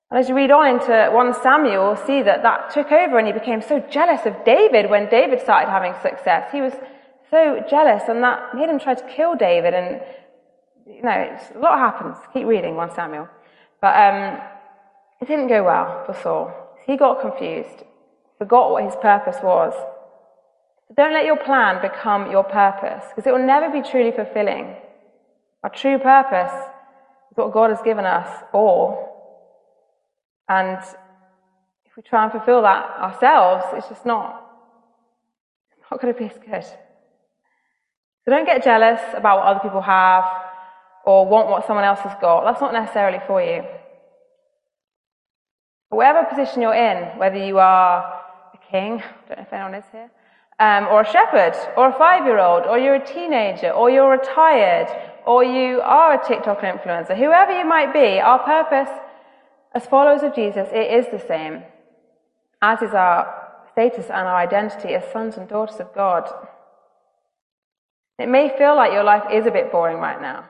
And 0.10 0.20
as 0.20 0.30
you 0.30 0.36
read 0.36 0.52
on 0.52 0.67
into 0.67 1.10
1 1.12 1.34
Samuel, 1.43 1.98
see 2.08 2.22
that 2.22 2.43
that 2.43 2.72
took 2.72 2.91
over 2.91 3.17
and 3.17 3.28
he 3.28 3.34
became 3.34 3.62
so 3.62 3.80
jealous 3.91 4.26
of 4.26 4.46
David 4.46 4.89
when 4.89 5.10
David 5.10 5.41
started 5.41 5.70
having 5.70 5.93
success. 6.02 6.50
He 6.52 6.62
was 6.62 6.74
so 7.30 7.62
jealous 7.70 8.04
and 8.08 8.24
that 8.24 8.56
made 8.56 8.70
him 8.70 8.80
try 8.80 8.96
to 8.96 9.08
kill 9.15 9.36
David 9.36 9.74
and, 9.74 10.02
you 10.86 11.02
know, 11.02 11.38
a 11.56 11.60
lot 11.60 11.78
happens. 11.78 12.15
Keep 12.34 12.48
reading 12.48 12.76
1 12.76 12.96
Samuel. 12.96 13.28
But 13.82 13.96
um, 13.96 14.41
it 15.22 15.28
didn't 15.28 15.50
go 15.50 15.63
well 15.63 16.04
for 16.06 16.13
Saul. 16.13 16.54
He 16.86 16.96
got 16.96 17.22
confused, 17.22 17.84
forgot 18.38 18.72
what 18.72 18.86
his 18.86 18.96
purpose 19.02 19.38
was. 19.43 19.74
Don't 20.96 21.13
let 21.13 21.26
your 21.26 21.38
plan 21.38 21.82
become 21.82 22.32
your 22.32 22.46
purpose, 22.46 23.04
because 23.10 23.28
it 23.28 23.32
will 23.32 23.46
never 23.46 23.70
be 23.70 23.82
truly 23.82 24.12
fulfilling. 24.12 24.74
Our 25.63 25.70
true 25.70 26.00
purpose 26.00 26.54
is 27.30 27.36
what 27.36 27.52
God 27.52 27.72
has 27.72 27.82
given 27.82 28.06
us 28.06 28.43
all. 28.54 29.07
And 30.50 30.80
if 31.86 31.96
we 31.96 32.04
try 32.04 32.24
and 32.24 32.32
fulfill 32.32 32.62
that 32.62 32.86
ourselves, 33.00 33.66
it's 33.74 33.88
just 33.90 34.06
not, 34.06 34.44
not 35.92 36.02
going 36.02 36.14
to 36.14 36.20
be 36.20 36.26
as 36.26 36.38
good. 36.38 36.64
So 36.64 38.32
don't 38.32 38.46
get 38.46 38.64
jealous 38.64 39.02
about 39.14 39.40
what 39.40 39.48
other 39.48 39.60
people 39.62 39.82
have 39.82 40.26
or 41.06 41.26
want 41.26 41.50
what 41.50 41.66
someone 41.66 41.86
else 41.86 42.00
has 42.00 42.16
got. 42.20 42.44
That's 42.44 42.62
not 42.62 42.74
necessarily 42.74 43.20
for 43.26 43.42
you. 43.42 43.64
But 45.90 45.96
whatever 45.96 46.26
position 46.26 46.62
you're 46.62 46.74
in, 46.74 47.18
whether 47.18 47.38
you 47.38 47.60
are 47.60 48.22
a 48.54 48.72
king, 48.72 49.02
I 49.26 49.28
don't 49.28 49.38
know 49.38 49.44
if 49.44 49.54
anyone 49.54 49.76
is 49.76 49.86
here, 49.92 50.12
um, 50.60 50.88
or 50.88 51.02
a 51.02 51.06
shepherd, 51.06 51.56
or 51.78 51.90
a 51.90 51.98
five 51.98 52.26
year 52.26 52.40
old, 52.40 52.66
or 52.66 52.78
you're 52.78 52.96
a 52.96 53.06
teenager, 53.06 53.72
or 53.72 53.90
you're 53.90 54.12
retired, 54.12 54.88
or 55.26 55.44
you 55.44 55.82
are 55.82 56.22
a 56.22 56.28
TikTok 56.28 56.60
influencer, 56.60 57.18
whoever 57.18 57.58
you 57.58 57.66
might 57.66 57.94
be, 57.94 58.20
our 58.20 58.40
purpose 58.40 58.90
as 59.74 59.86
followers 59.86 60.24
of 60.24 60.36
Jesus, 60.36 60.68
it 60.72 60.92
is 60.92 61.08
the 61.12 61.26
same, 61.28 61.64
as 62.62 62.82
is 62.82 62.94
our 62.94 63.48
status 63.72 64.06
and 64.06 64.28
our 64.28 64.38
identity 64.38 64.96
as 64.96 65.04
sons 65.12 65.38
and 65.38 65.48
daughters 65.48 65.80
of 65.80 65.94
God. 65.94 66.28
It 68.18 68.28
may 68.28 68.50
feel 68.58 68.76
like 68.76 68.92
your 68.92 69.04
life 69.04 69.26
is 69.32 69.46
a 69.46 69.52
bit 69.52 69.72
boring 69.72 69.98
right 69.98 70.20
now, 70.20 70.46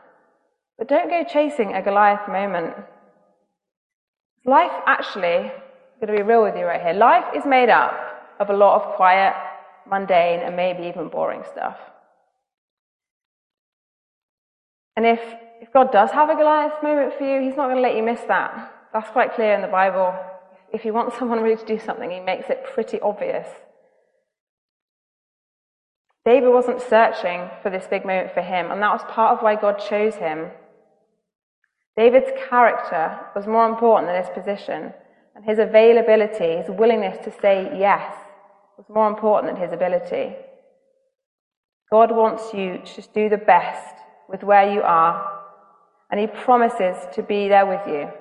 but 0.78 0.88
don't 0.88 1.10
go 1.10 1.26
chasing 1.30 1.74
a 1.74 1.82
Goliath 1.82 2.28
moment. 2.30 2.74
Life 4.46 4.72
actually, 4.86 5.52
I'm 5.52 6.00
going 6.00 6.08
to 6.08 6.14
be 6.14 6.22
real 6.22 6.44
with 6.44 6.56
you 6.56 6.64
right 6.64 6.82
here, 6.82 6.94
life 6.94 7.26
is 7.36 7.46
made 7.46 7.70
up 7.70 7.94
of 8.40 8.50
a 8.50 8.56
lot 8.56 8.82
of 8.82 8.96
quiet, 8.96 9.34
mundane, 9.90 10.40
and 10.40 10.56
maybe 10.56 10.88
even 10.88 11.10
boring 11.10 11.44
stuff. 11.52 11.78
And 14.96 15.06
if, 15.06 15.20
if 15.62 15.74
God 15.74 15.92
does 15.92 16.12
have 16.12 16.30
a 16.30 16.36
Goliath 16.36 16.82
moment 16.82 17.14
for 17.18 17.24
you, 17.24 17.42
He's 17.42 17.58
not 17.58 17.66
going 17.66 17.76
to 17.76 17.82
let 17.82 17.96
you 17.96 18.04
miss 18.04 18.22
that. 18.28 18.74
That's 18.94 19.10
quite 19.10 19.34
clear 19.36 19.54
in 19.54 19.62
the 19.62 19.68
Bible. 19.68 20.14
If 20.74 20.82
He 20.82 20.92
wants 20.92 21.18
someone 21.18 21.42
really 21.42 21.58
to 21.58 21.66
do 21.66 21.80
something, 21.80 22.10
He 22.10 22.20
makes 22.20 22.50
it 22.50 22.66
pretty 22.74 23.00
obvious. 23.02 23.48
David 26.28 26.50
wasn't 26.50 26.82
searching 26.82 27.50
for 27.64 27.70
this 27.70 27.88
big 27.90 28.06
moment 28.06 28.34
for 28.34 28.42
him, 28.42 28.70
and 28.70 28.82
that 28.82 28.92
was 28.92 29.02
part 29.08 29.38
of 29.38 29.42
why 29.42 29.56
God 29.56 29.80
chose 29.80 30.16
him. 30.16 30.48
David's 31.96 32.30
character 32.50 33.18
was 33.34 33.48
more 33.48 33.66
important 33.66 34.12
than 34.12 34.22
his 34.22 34.30
position, 34.32 34.92
and 35.34 35.46
his 35.46 35.58
availability, 35.58 36.58
his 36.58 36.70
willingness 36.70 37.18
to 37.24 37.32
say 37.42 37.72
yes, 37.80 38.14
was 38.78 38.86
more 38.90 39.08
important 39.08 39.54
than 39.54 39.64
his 39.64 39.72
ability. 39.72 40.36
God 41.90 42.12
wants 42.12 42.54
you 42.54 42.80
to 42.84 42.96
just 42.96 43.14
do 43.14 43.30
the 43.30 43.38
best 43.38 43.96
with 44.28 44.44
where 44.44 44.70
you 44.70 44.82
are, 44.82 45.32
and 46.12 46.20
he 46.20 46.28
promises 46.28 46.98
to 47.14 47.24
be 47.24 47.48
there 47.48 47.66
with 47.66 47.88
you. 47.88 48.12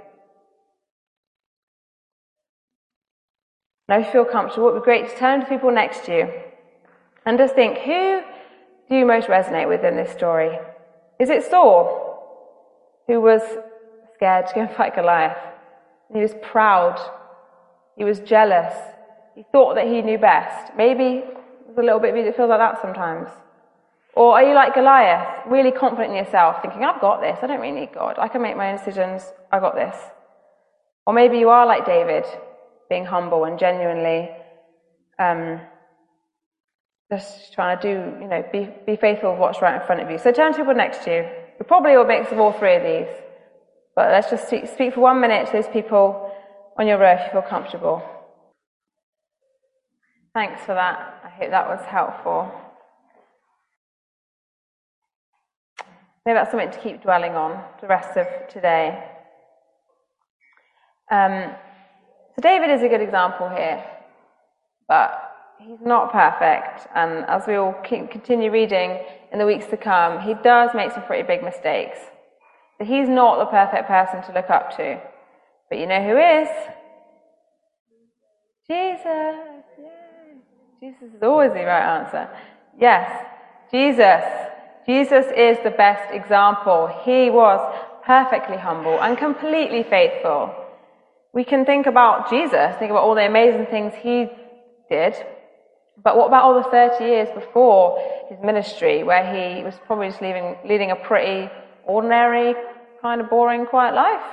Now, 3.89 3.99
if 4.01 4.07
you 4.07 4.13
feel 4.13 4.25
comfortable, 4.25 4.69
it 4.69 4.75
would 4.75 4.83
be 4.83 4.85
great 4.85 5.09
to 5.09 5.17
turn 5.17 5.41
to 5.41 5.47
people 5.47 5.71
next 5.71 6.05
to 6.07 6.17
you 6.17 6.33
and 7.25 7.39
just 7.39 7.55
think 7.55 7.79
who 7.79 8.23
do 8.89 8.97
you 8.97 9.05
most 9.05 9.29
resonate 9.29 9.69
with 9.69 9.85
in 9.85 9.97
this 9.97 10.13
story? 10.13 10.59
Is 11.19 11.31
it 11.31 11.45
Saul, 11.45 13.03
who 13.07 13.21
was 13.21 13.43
scared 14.15 14.47
to 14.49 14.55
go 14.55 14.61
and 14.63 14.71
fight 14.71 14.95
Goliath? 14.95 15.39
He 16.13 16.21
was 16.21 16.35
proud. 16.43 17.01
He 17.97 18.05
was 18.05 18.21
jealous. 18.21 18.75
He 19.35 19.45
thought 19.53 19.75
that 19.75 19.87
he 19.87 20.03
knew 20.03 20.19
best. 20.19 20.73
Maybe 20.77 21.25
there's 21.67 21.79
a 21.79 21.83
little 21.83 22.01
bit 22.01 22.15
that 22.15 22.37
feels 22.37 22.49
like 22.49 22.59
that 22.59 22.81
sometimes. 22.81 23.29
Or 24.15 24.33
are 24.35 24.43
you 24.43 24.55
like 24.55 24.75
Goliath, 24.75 25.47
really 25.47 25.71
confident 25.71 26.11
in 26.11 26.17
yourself, 26.17 26.63
thinking, 26.63 26.85
I've 26.85 27.03
got 27.03 27.21
this, 27.21 27.39
I 27.43 27.47
don't 27.47 27.61
really 27.61 27.81
need 27.81 27.93
God, 27.93 28.17
I 28.19 28.29
can 28.29 28.41
make 28.41 28.57
my 28.57 28.71
own 28.71 28.79
decisions, 28.79 29.31
I 29.53 29.61
got 29.61 29.75
this. 29.75 29.95
Or 31.07 31.13
maybe 31.13 31.39
you 31.39 31.51
are 31.51 31.67
like 31.67 31.85
David, 31.85 32.25
being 32.89 33.05
humble 33.05 33.45
and 33.45 33.59
genuinely 33.59 34.31
um, 35.19 35.61
just 37.11 37.53
trying 37.53 37.79
to 37.79 37.83
do, 37.83 38.23
you 38.23 38.29
know, 38.29 38.45
be, 38.53 38.69
be 38.87 38.97
faithful 38.97 39.33
of 39.33 39.39
what's 39.39 39.63
right 39.63 39.81
in 39.81 39.87
front 39.87 40.03
of 40.03 40.11
you. 40.11 40.19
So 40.19 40.33
turn 40.33 40.53
to 40.53 40.59
people 40.59 40.75
next 40.75 41.05
to 41.05 41.11
you. 41.11 41.23
You're 41.59 41.67
probably 41.67 41.95
a 41.95 42.05
mix 42.05 42.33
of 42.33 42.39
all 42.39 42.53
three 42.53 42.77
of 42.77 42.83
these. 42.83 43.15
But 43.95 44.11
let's 44.11 44.31
just 44.31 44.49
speak, 44.49 44.67
speak 44.69 44.95
for 44.95 45.01
one 45.01 45.21
minute 45.21 45.47
to 45.47 45.53
those 45.53 45.69
people 45.69 46.33
on 46.77 46.87
your 46.87 46.99
row 46.99 47.13
if 47.13 47.21
you 47.27 47.33
feel 47.33 47.49
comfortable. 47.49 48.03
Thanks 50.35 50.61
for 50.67 50.75
that. 50.75 51.23
I 51.25 51.29
hope 51.31 51.51
that 51.51 51.67
was 51.67 51.81
helpful. 51.87 52.53
Maybe 56.27 56.35
that's 56.35 56.51
something 56.51 56.71
to 56.73 56.79
keep 56.81 57.03
dwelling 57.03 57.33
on 57.33 57.63
the 57.81 57.87
rest 57.87 58.19
of 58.19 58.27
today. 58.53 59.03
Um, 61.11 61.55
so 62.37 62.43
David 62.43 62.69
is 62.69 62.83
a 62.83 62.89
good 62.89 63.01
example 63.01 63.49
here, 63.49 63.83
but 64.87 65.33
he's 65.59 65.81
not 65.81 66.13
perfect. 66.13 66.87
And 66.95 67.25
as 67.25 67.47
we 67.47 67.55
all 67.55 67.73
continue 67.83 68.51
reading 68.51 69.01
in 69.33 69.39
the 69.39 69.47
weeks 69.47 69.65
to 69.69 69.79
come, 69.79 70.21
he 70.21 70.35
does 70.45 70.71
make 70.75 70.93
some 70.93 71.03
pretty 71.05 71.27
big 71.27 71.43
mistakes. 71.43 71.99
He's 72.79 73.09
not 73.09 73.39
the 73.39 73.47
perfect 73.47 73.89
person 73.89 74.23
to 74.25 74.33
look 74.35 74.51
up 74.51 74.77
to. 74.77 75.01
But 75.71 75.79
you 75.79 75.87
know 75.87 76.03
who 76.03 76.19
is? 76.19 76.49
Jesus. 78.69 79.57
Jesus 80.79 81.15
is 81.17 81.23
always 81.23 81.53
the 81.53 81.65
right 81.65 82.01
answer. 82.01 82.29
Yes, 82.79 83.25
Jesus. 83.71 84.23
Jesus 84.85 85.25
is 85.35 85.57
the 85.65 85.71
best 85.71 86.13
example. 86.13 86.87
He 87.03 87.31
was 87.31 87.61
perfectly 88.05 88.59
humble 88.59 89.03
and 89.03 89.17
completely 89.17 89.85
faithful. 89.85 90.55
We 91.37 91.45
can 91.45 91.67
think 91.67 91.85
about 91.85 92.31
Jesus, 92.31 92.75
think 92.79 92.91
about 92.91 93.03
all 93.03 93.15
the 93.15 93.27
amazing 93.27 93.67
things 93.67 93.93
he 94.01 94.27
did, 94.89 95.13
but 96.03 96.17
what 96.17 96.29
about 96.29 96.45
all 96.45 96.55
the 96.55 96.71
30 96.71 97.05
years 97.05 97.29
before 97.35 98.03
his 98.31 98.39
ministry, 98.43 99.03
where 99.03 99.23
he 99.35 99.63
was 99.63 99.75
probably 99.87 100.09
just 100.09 100.23
leaving, 100.23 100.57
leading 100.65 100.93
a 100.93 100.97
pretty 100.97 101.51
ordinary, 101.85 102.55
kind 103.03 103.21
of 103.21 103.29
boring, 103.29 103.67
quiet 103.67 103.95
life? 103.95 104.25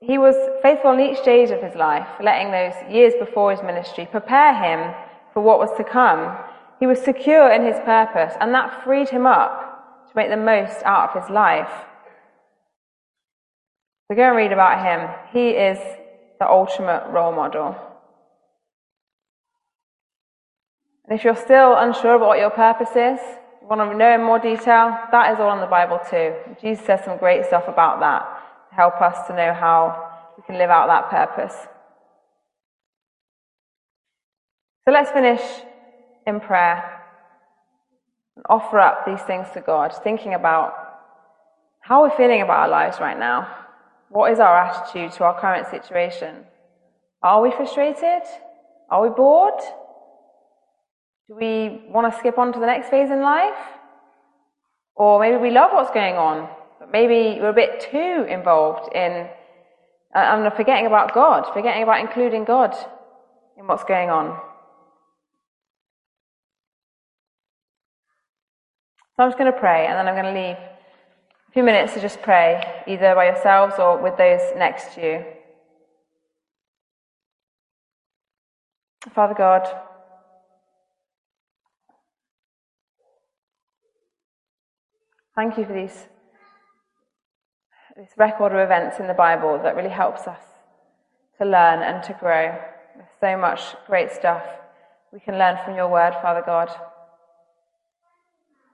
He 0.00 0.16
was 0.16 0.36
faithful 0.62 0.92
in 0.92 1.00
each 1.00 1.18
stage 1.18 1.50
of 1.50 1.60
his 1.60 1.74
life, 1.74 2.08
letting 2.22 2.50
those 2.50 2.72
years 2.90 3.12
before 3.20 3.50
his 3.50 3.62
ministry 3.62 4.08
prepare 4.10 4.54
him 4.54 4.94
for 5.34 5.42
what 5.42 5.58
was 5.58 5.76
to 5.76 5.84
come. 5.84 6.34
He 6.80 6.86
was 6.86 6.98
secure 6.98 7.52
in 7.52 7.62
his 7.62 7.76
purpose, 7.84 8.32
and 8.40 8.54
that 8.54 8.82
freed 8.82 9.10
him 9.10 9.26
up 9.26 10.08
to 10.08 10.16
make 10.16 10.30
the 10.30 10.38
most 10.38 10.82
out 10.86 11.14
of 11.14 11.22
his 11.22 11.30
life. 11.30 11.84
So 14.08 14.16
go 14.16 14.22
and 14.22 14.36
read 14.36 14.52
about 14.52 14.84
him. 14.84 15.08
He 15.32 15.50
is 15.50 15.78
the 16.38 16.48
ultimate 16.48 17.06
role 17.10 17.32
model. 17.32 17.74
And 21.06 21.18
if 21.18 21.24
you're 21.24 21.36
still 21.36 21.76
unsure 21.76 22.14
about 22.16 22.28
what 22.28 22.38
your 22.38 22.50
purpose 22.50 22.90
is, 22.90 23.20
you 23.60 23.68
want 23.68 23.90
to 23.90 23.96
know 23.96 24.14
in 24.14 24.22
more 24.22 24.38
detail, 24.38 24.98
that 25.10 25.32
is 25.32 25.40
all 25.40 25.54
in 25.54 25.60
the 25.60 25.66
Bible 25.66 25.98
too. 26.10 26.34
Jesus 26.60 26.84
says 26.84 27.00
some 27.04 27.18
great 27.18 27.46
stuff 27.46 27.64
about 27.66 28.00
that 28.00 28.22
to 28.70 28.74
help 28.74 29.00
us 29.00 29.26
to 29.26 29.34
know 29.34 29.54
how 29.54 30.12
we 30.36 30.42
can 30.44 30.58
live 30.58 30.70
out 30.70 30.86
that 30.88 31.10
purpose. 31.10 31.54
So 34.84 34.92
let's 34.92 35.10
finish 35.10 35.40
in 36.26 36.40
prayer 36.40 37.00
and 38.36 38.44
offer 38.50 38.78
up 38.78 39.06
these 39.06 39.22
things 39.22 39.46
to 39.54 39.62
God, 39.62 39.94
thinking 40.02 40.34
about 40.34 40.74
how 41.80 42.02
we're 42.02 42.16
feeling 42.16 42.42
about 42.42 42.60
our 42.60 42.68
lives 42.68 42.98
right 43.00 43.18
now. 43.18 43.63
What 44.08 44.32
is 44.32 44.38
our 44.38 44.56
attitude 44.56 45.12
to 45.12 45.24
our 45.24 45.40
current 45.40 45.66
situation? 45.68 46.44
Are 47.22 47.40
we 47.42 47.50
frustrated? 47.50 48.22
Are 48.90 49.02
we 49.02 49.08
bored? 49.08 49.60
Do 51.28 51.36
we 51.36 51.82
want 51.88 52.12
to 52.12 52.18
skip 52.18 52.38
on 52.38 52.52
to 52.52 52.60
the 52.60 52.66
next 52.66 52.90
phase 52.90 53.10
in 53.10 53.22
life? 53.22 53.56
Or 54.94 55.18
maybe 55.18 55.38
we 55.38 55.50
love 55.50 55.70
what's 55.72 55.90
going 55.90 56.16
on, 56.16 56.48
but 56.78 56.92
maybe 56.92 57.40
we're 57.40 57.48
a 57.48 57.52
bit 57.52 57.80
too 57.90 58.26
involved 58.28 58.94
in 58.94 59.28
uh, 60.14 60.18
and 60.18 60.52
forgetting 60.54 60.86
about 60.86 61.12
God, 61.12 61.52
forgetting 61.52 61.82
about 61.82 62.00
including 62.00 62.44
God 62.44 62.76
in 63.58 63.66
what's 63.66 63.82
going 63.84 64.10
on. 64.10 64.38
So 69.16 69.22
I'm 69.22 69.30
just 69.30 69.38
going 69.38 69.52
to 69.52 69.58
pray 69.58 69.86
and 69.86 69.96
then 69.96 70.06
I'm 70.06 70.14
going 70.14 70.34
to 70.34 70.40
leave 70.40 70.73
few 71.54 71.62
minutes 71.62 71.94
to 71.94 72.00
just 72.00 72.20
pray, 72.20 72.82
either 72.86 73.14
by 73.14 73.26
yourselves 73.26 73.76
or 73.78 74.02
with 74.02 74.18
those 74.18 74.40
next 74.56 74.94
to 74.94 75.00
you. 75.00 75.24
Father 79.14 79.34
God, 79.34 79.66
Thank 85.36 85.58
you 85.58 85.64
for 85.64 85.72
these, 85.72 86.06
this 87.96 88.10
record 88.16 88.52
of 88.52 88.60
events 88.60 89.00
in 89.00 89.08
the 89.08 89.14
Bible 89.14 89.58
that 89.64 89.74
really 89.74 89.90
helps 89.90 90.28
us 90.28 90.38
to 91.38 91.44
learn 91.44 91.82
and 91.82 92.04
to 92.04 92.12
grow. 92.20 92.56
There's 92.94 93.08
so 93.20 93.36
much 93.36 93.74
great 93.88 94.12
stuff 94.12 94.44
we 95.12 95.18
can 95.18 95.36
learn 95.36 95.58
from 95.64 95.74
your 95.74 95.88
word, 95.88 96.12
Father 96.22 96.42
God. 96.46 96.70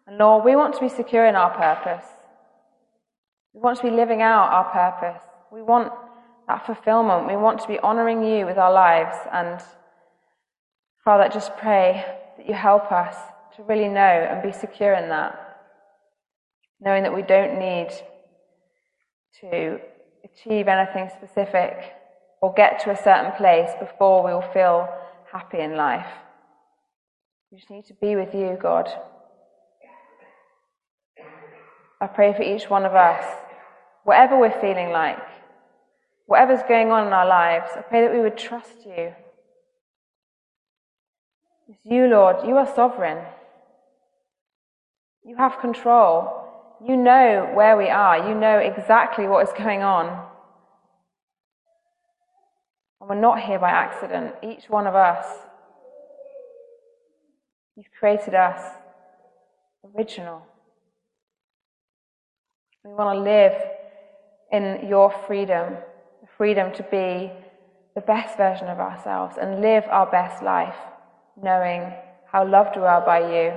And 0.07 0.19
Lord, 0.19 0.45
we 0.45 0.55
want 0.55 0.75
to 0.75 0.81
be 0.81 0.91
secure 0.91 1.25
in 1.25 1.35
our 1.35 1.49
purpose. 1.49 2.05
We 3.53 3.61
want 3.61 3.79
to 3.79 3.83
be 3.85 3.91
living 3.91 4.23
out 4.23 4.53
our 4.53 4.65
purpose. 4.71 5.23
We 5.53 5.63
want 5.63 5.93
that 6.47 6.67
fulfillment. 6.67 7.27
We 7.27 7.37
want 7.37 7.61
to 7.61 7.69
be 7.69 7.79
honoring 7.81 8.25
you 8.25 8.47
with 8.47 8.59
our 8.59 8.73
lives. 8.73 9.17
And 9.33 9.61
Father, 11.05 11.25
I 11.25 11.29
just 11.29 11.57
pray 11.57 12.05
that 12.37 12.47
you 12.49 12.55
help 12.55 12.93
us 12.93 13.17
to 13.57 13.63
really 13.65 13.89
know 13.89 14.01
and 14.01 14.43
be 14.43 14.53
secure 14.53 14.95
in 14.95 15.09
that, 15.09 15.59
knowing 16.81 17.03
that 17.03 17.15
we 17.15 17.23
don't 17.23 17.59
need 17.59 17.89
to 19.41 19.81
achieve 20.25 20.69
anything 20.69 21.11
specific 21.17 21.95
or 22.43 22.53
get 22.55 22.81
to 22.81 22.91
a 22.91 22.97
certain 22.97 23.33
place 23.33 23.71
before 23.81 24.25
we 24.25 24.33
will 24.33 24.53
feel 24.53 24.89
happy 25.33 25.59
in 25.59 25.77
life. 25.77 26.07
We 27.51 27.59
just 27.59 27.71
need 27.71 27.87
to 27.87 27.95
be 27.95 28.17
with 28.17 28.35
you, 28.35 28.57
God. 28.61 28.89
I 32.01 32.07
pray 32.07 32.33
for 32.33 32.43
each 32.43 32.71
one 32.71 32.85
of 32.85 32.95
us, 32.95 33.25
whatever 34.05 34.39
we're 34.39 34.61
feeling 34.61 34.91
like, 34.91 35.19
whatever's 36.27 36.63
going 36.67 36.91
on 36.91 37.07
in 37.07 37.13
our 37.13 37.27
lives, 37.27 37.71
I 37.77 37.83
pray 37.83 38.03
that 38.03 38.15
we 38.15 38.21
would 38.21 38.39
trust 38.39 38.87
you. 38.87 39.13
It's 41.69 41.79
you, 41.85 42.07
Lord. 42.07 42.47
You 42.47 42.57
are 42.57 42.67
sovereign. 42.75 43.25
You 45.25 45.37
have 45.37 45.61
control. 45.61 46.47
You 46.85 46.97
know 46.97 47.51
where 47.55 47.77
we 47.77 47.89
are. 47.89 48.29
You 48.29 48.35
know 48.35 48.59
exactly 48.59 49.27
what 49.27 49.47
is 49.47 49.53
going 49.57 49.83
on. 49.83 50.27
And 53.01 53.09
we're 53.09 53.21
not 53.21 53.41
here 53.41 53.59
by 53.59 53.71
accident, 53.71 54.35
each 54.43 54.69
one 54.69 54.87
of 54.87 54.95
us. 54.95 55.27
You've 57.77 57.91
created 57.99 58.35
us 58.35 58.61
original. 59.95 60.47
We 62.85 62.93
want 62.93 63.17
to 63.17 63.23
live 63.23 63.53
in 64.53 64.89
your 64.89 65.13
freedom, 65.27 65.75
the 66.23 66.29
freedom 66.37 66.73
to 66.75 66.83
be 66.85 67.31
the 67.95 68.01
best 68.01 68.37
version 68.37 68.69
of 68.69 68.79
ourselves 68.79 69.37
and 69.41 69.61
live 69.61 69.85
our 69.91 70.11
best 70.11 70.43
life, 70.43 70.77
knowing 71.41 71.93
how 72.31 72.47
loved 72.47 72.77
we 72.77 72.83
are 72.83 73.05
by 73.05 73.21
you. 73.21 73.53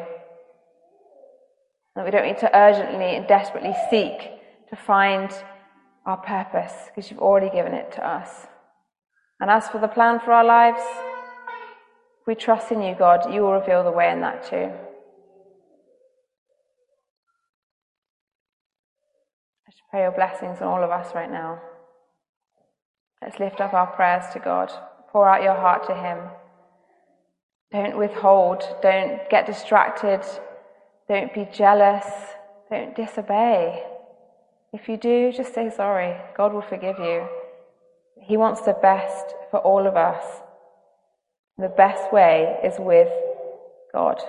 That 1.96 2.06
we 2.06 2.12
don't 2.12 2.26
need 2.26 2.40
to 2.40 2.56
urgently 2.56 3.16
and 3.16 3.28
desperately 3.28 3.74
seek 3.90 4.18
to 4.70 4.76
find 4.76 5.32
our 6.06 6.18
purpose 6.18 6.74
because 6.88 7.10
you've 7.10 7.20
already 7.20 7.50
given 7.50 7.74
it 7.74 7.92
to 7.94 8.06
us. 8.06 8.48
And 9.40 9.50
as 9.50 9.68
for 9.68 9.80
the 9.80 9.88
plan 9.88 10.20
for 10.20 10.32
our 10.32 10.44
lives, 10.44 10.82
we 12.26 12.36
trust 12.36 12.72
in 12.72 12.82
you, 12.82 12.96
God, 12.98 13.34
you 13.34 13.42
will 13.42 13.54
reveal 13.54 13.84
the 13.84 13.92
way 13.92 14.12
in 14.12 14.22
that 14.22 14.44
too. 14.50 14.72
I 19.68 19.72
just 19.72 19.83
pray 19.94 20.02
your 20.02 20.12
blessings 20.12 20.60
on 20.60 20.68
all 20.68 20.84
of 20.84 20.90
us 20.90 21.14
right 21.14 21.30
now. 21.30 21.62
Let's 23.22 23.40
lift 23.40 23.62
up 23.62 23.76
our 23.76 23.86
prayers 23.86 24.24
to 24.34 24.40
God. 24.40 24.72
Pour 25.12 25.30
out 25.30 25.44
your 25.44 25.54
heart 25.54 25.86
to 25.86 25.94
Him. 25.94 26.18
Don't 27.72 27.96
withhold. 27.96 28.64
Don't 28.82 29.20
get 29.30 29.46
distracted. 29.46 30.22
Don't 31.08 31.32
be 31.32 31.48
jealous. 31.54 32.08
Don't 32.72 32.96
disobey. 32.96 33.84
If 34.74 34.90
you 34.90 34.98
do, 34.98 35.32
just 35.32 35.54
say 35.54 35.70
sorry. 35.70 36.20
God 36.36 36.54
will 36.54 36.64
forgive 36.64 36.98
you. 36.98 37.28
He 38.20 38.36
wants 38.36 38.62
the 38.62 38.74
best 38.74 39.36
for 39.52 39.60
all 39.60 39.86
of 39.86 39.96
us. 39.96 40.24
The 41.60 41.70
best 41.70 42.12
way 42.12 42.58
is 42.64 42.74
with 42.80 43.14
God. 43.94 44.20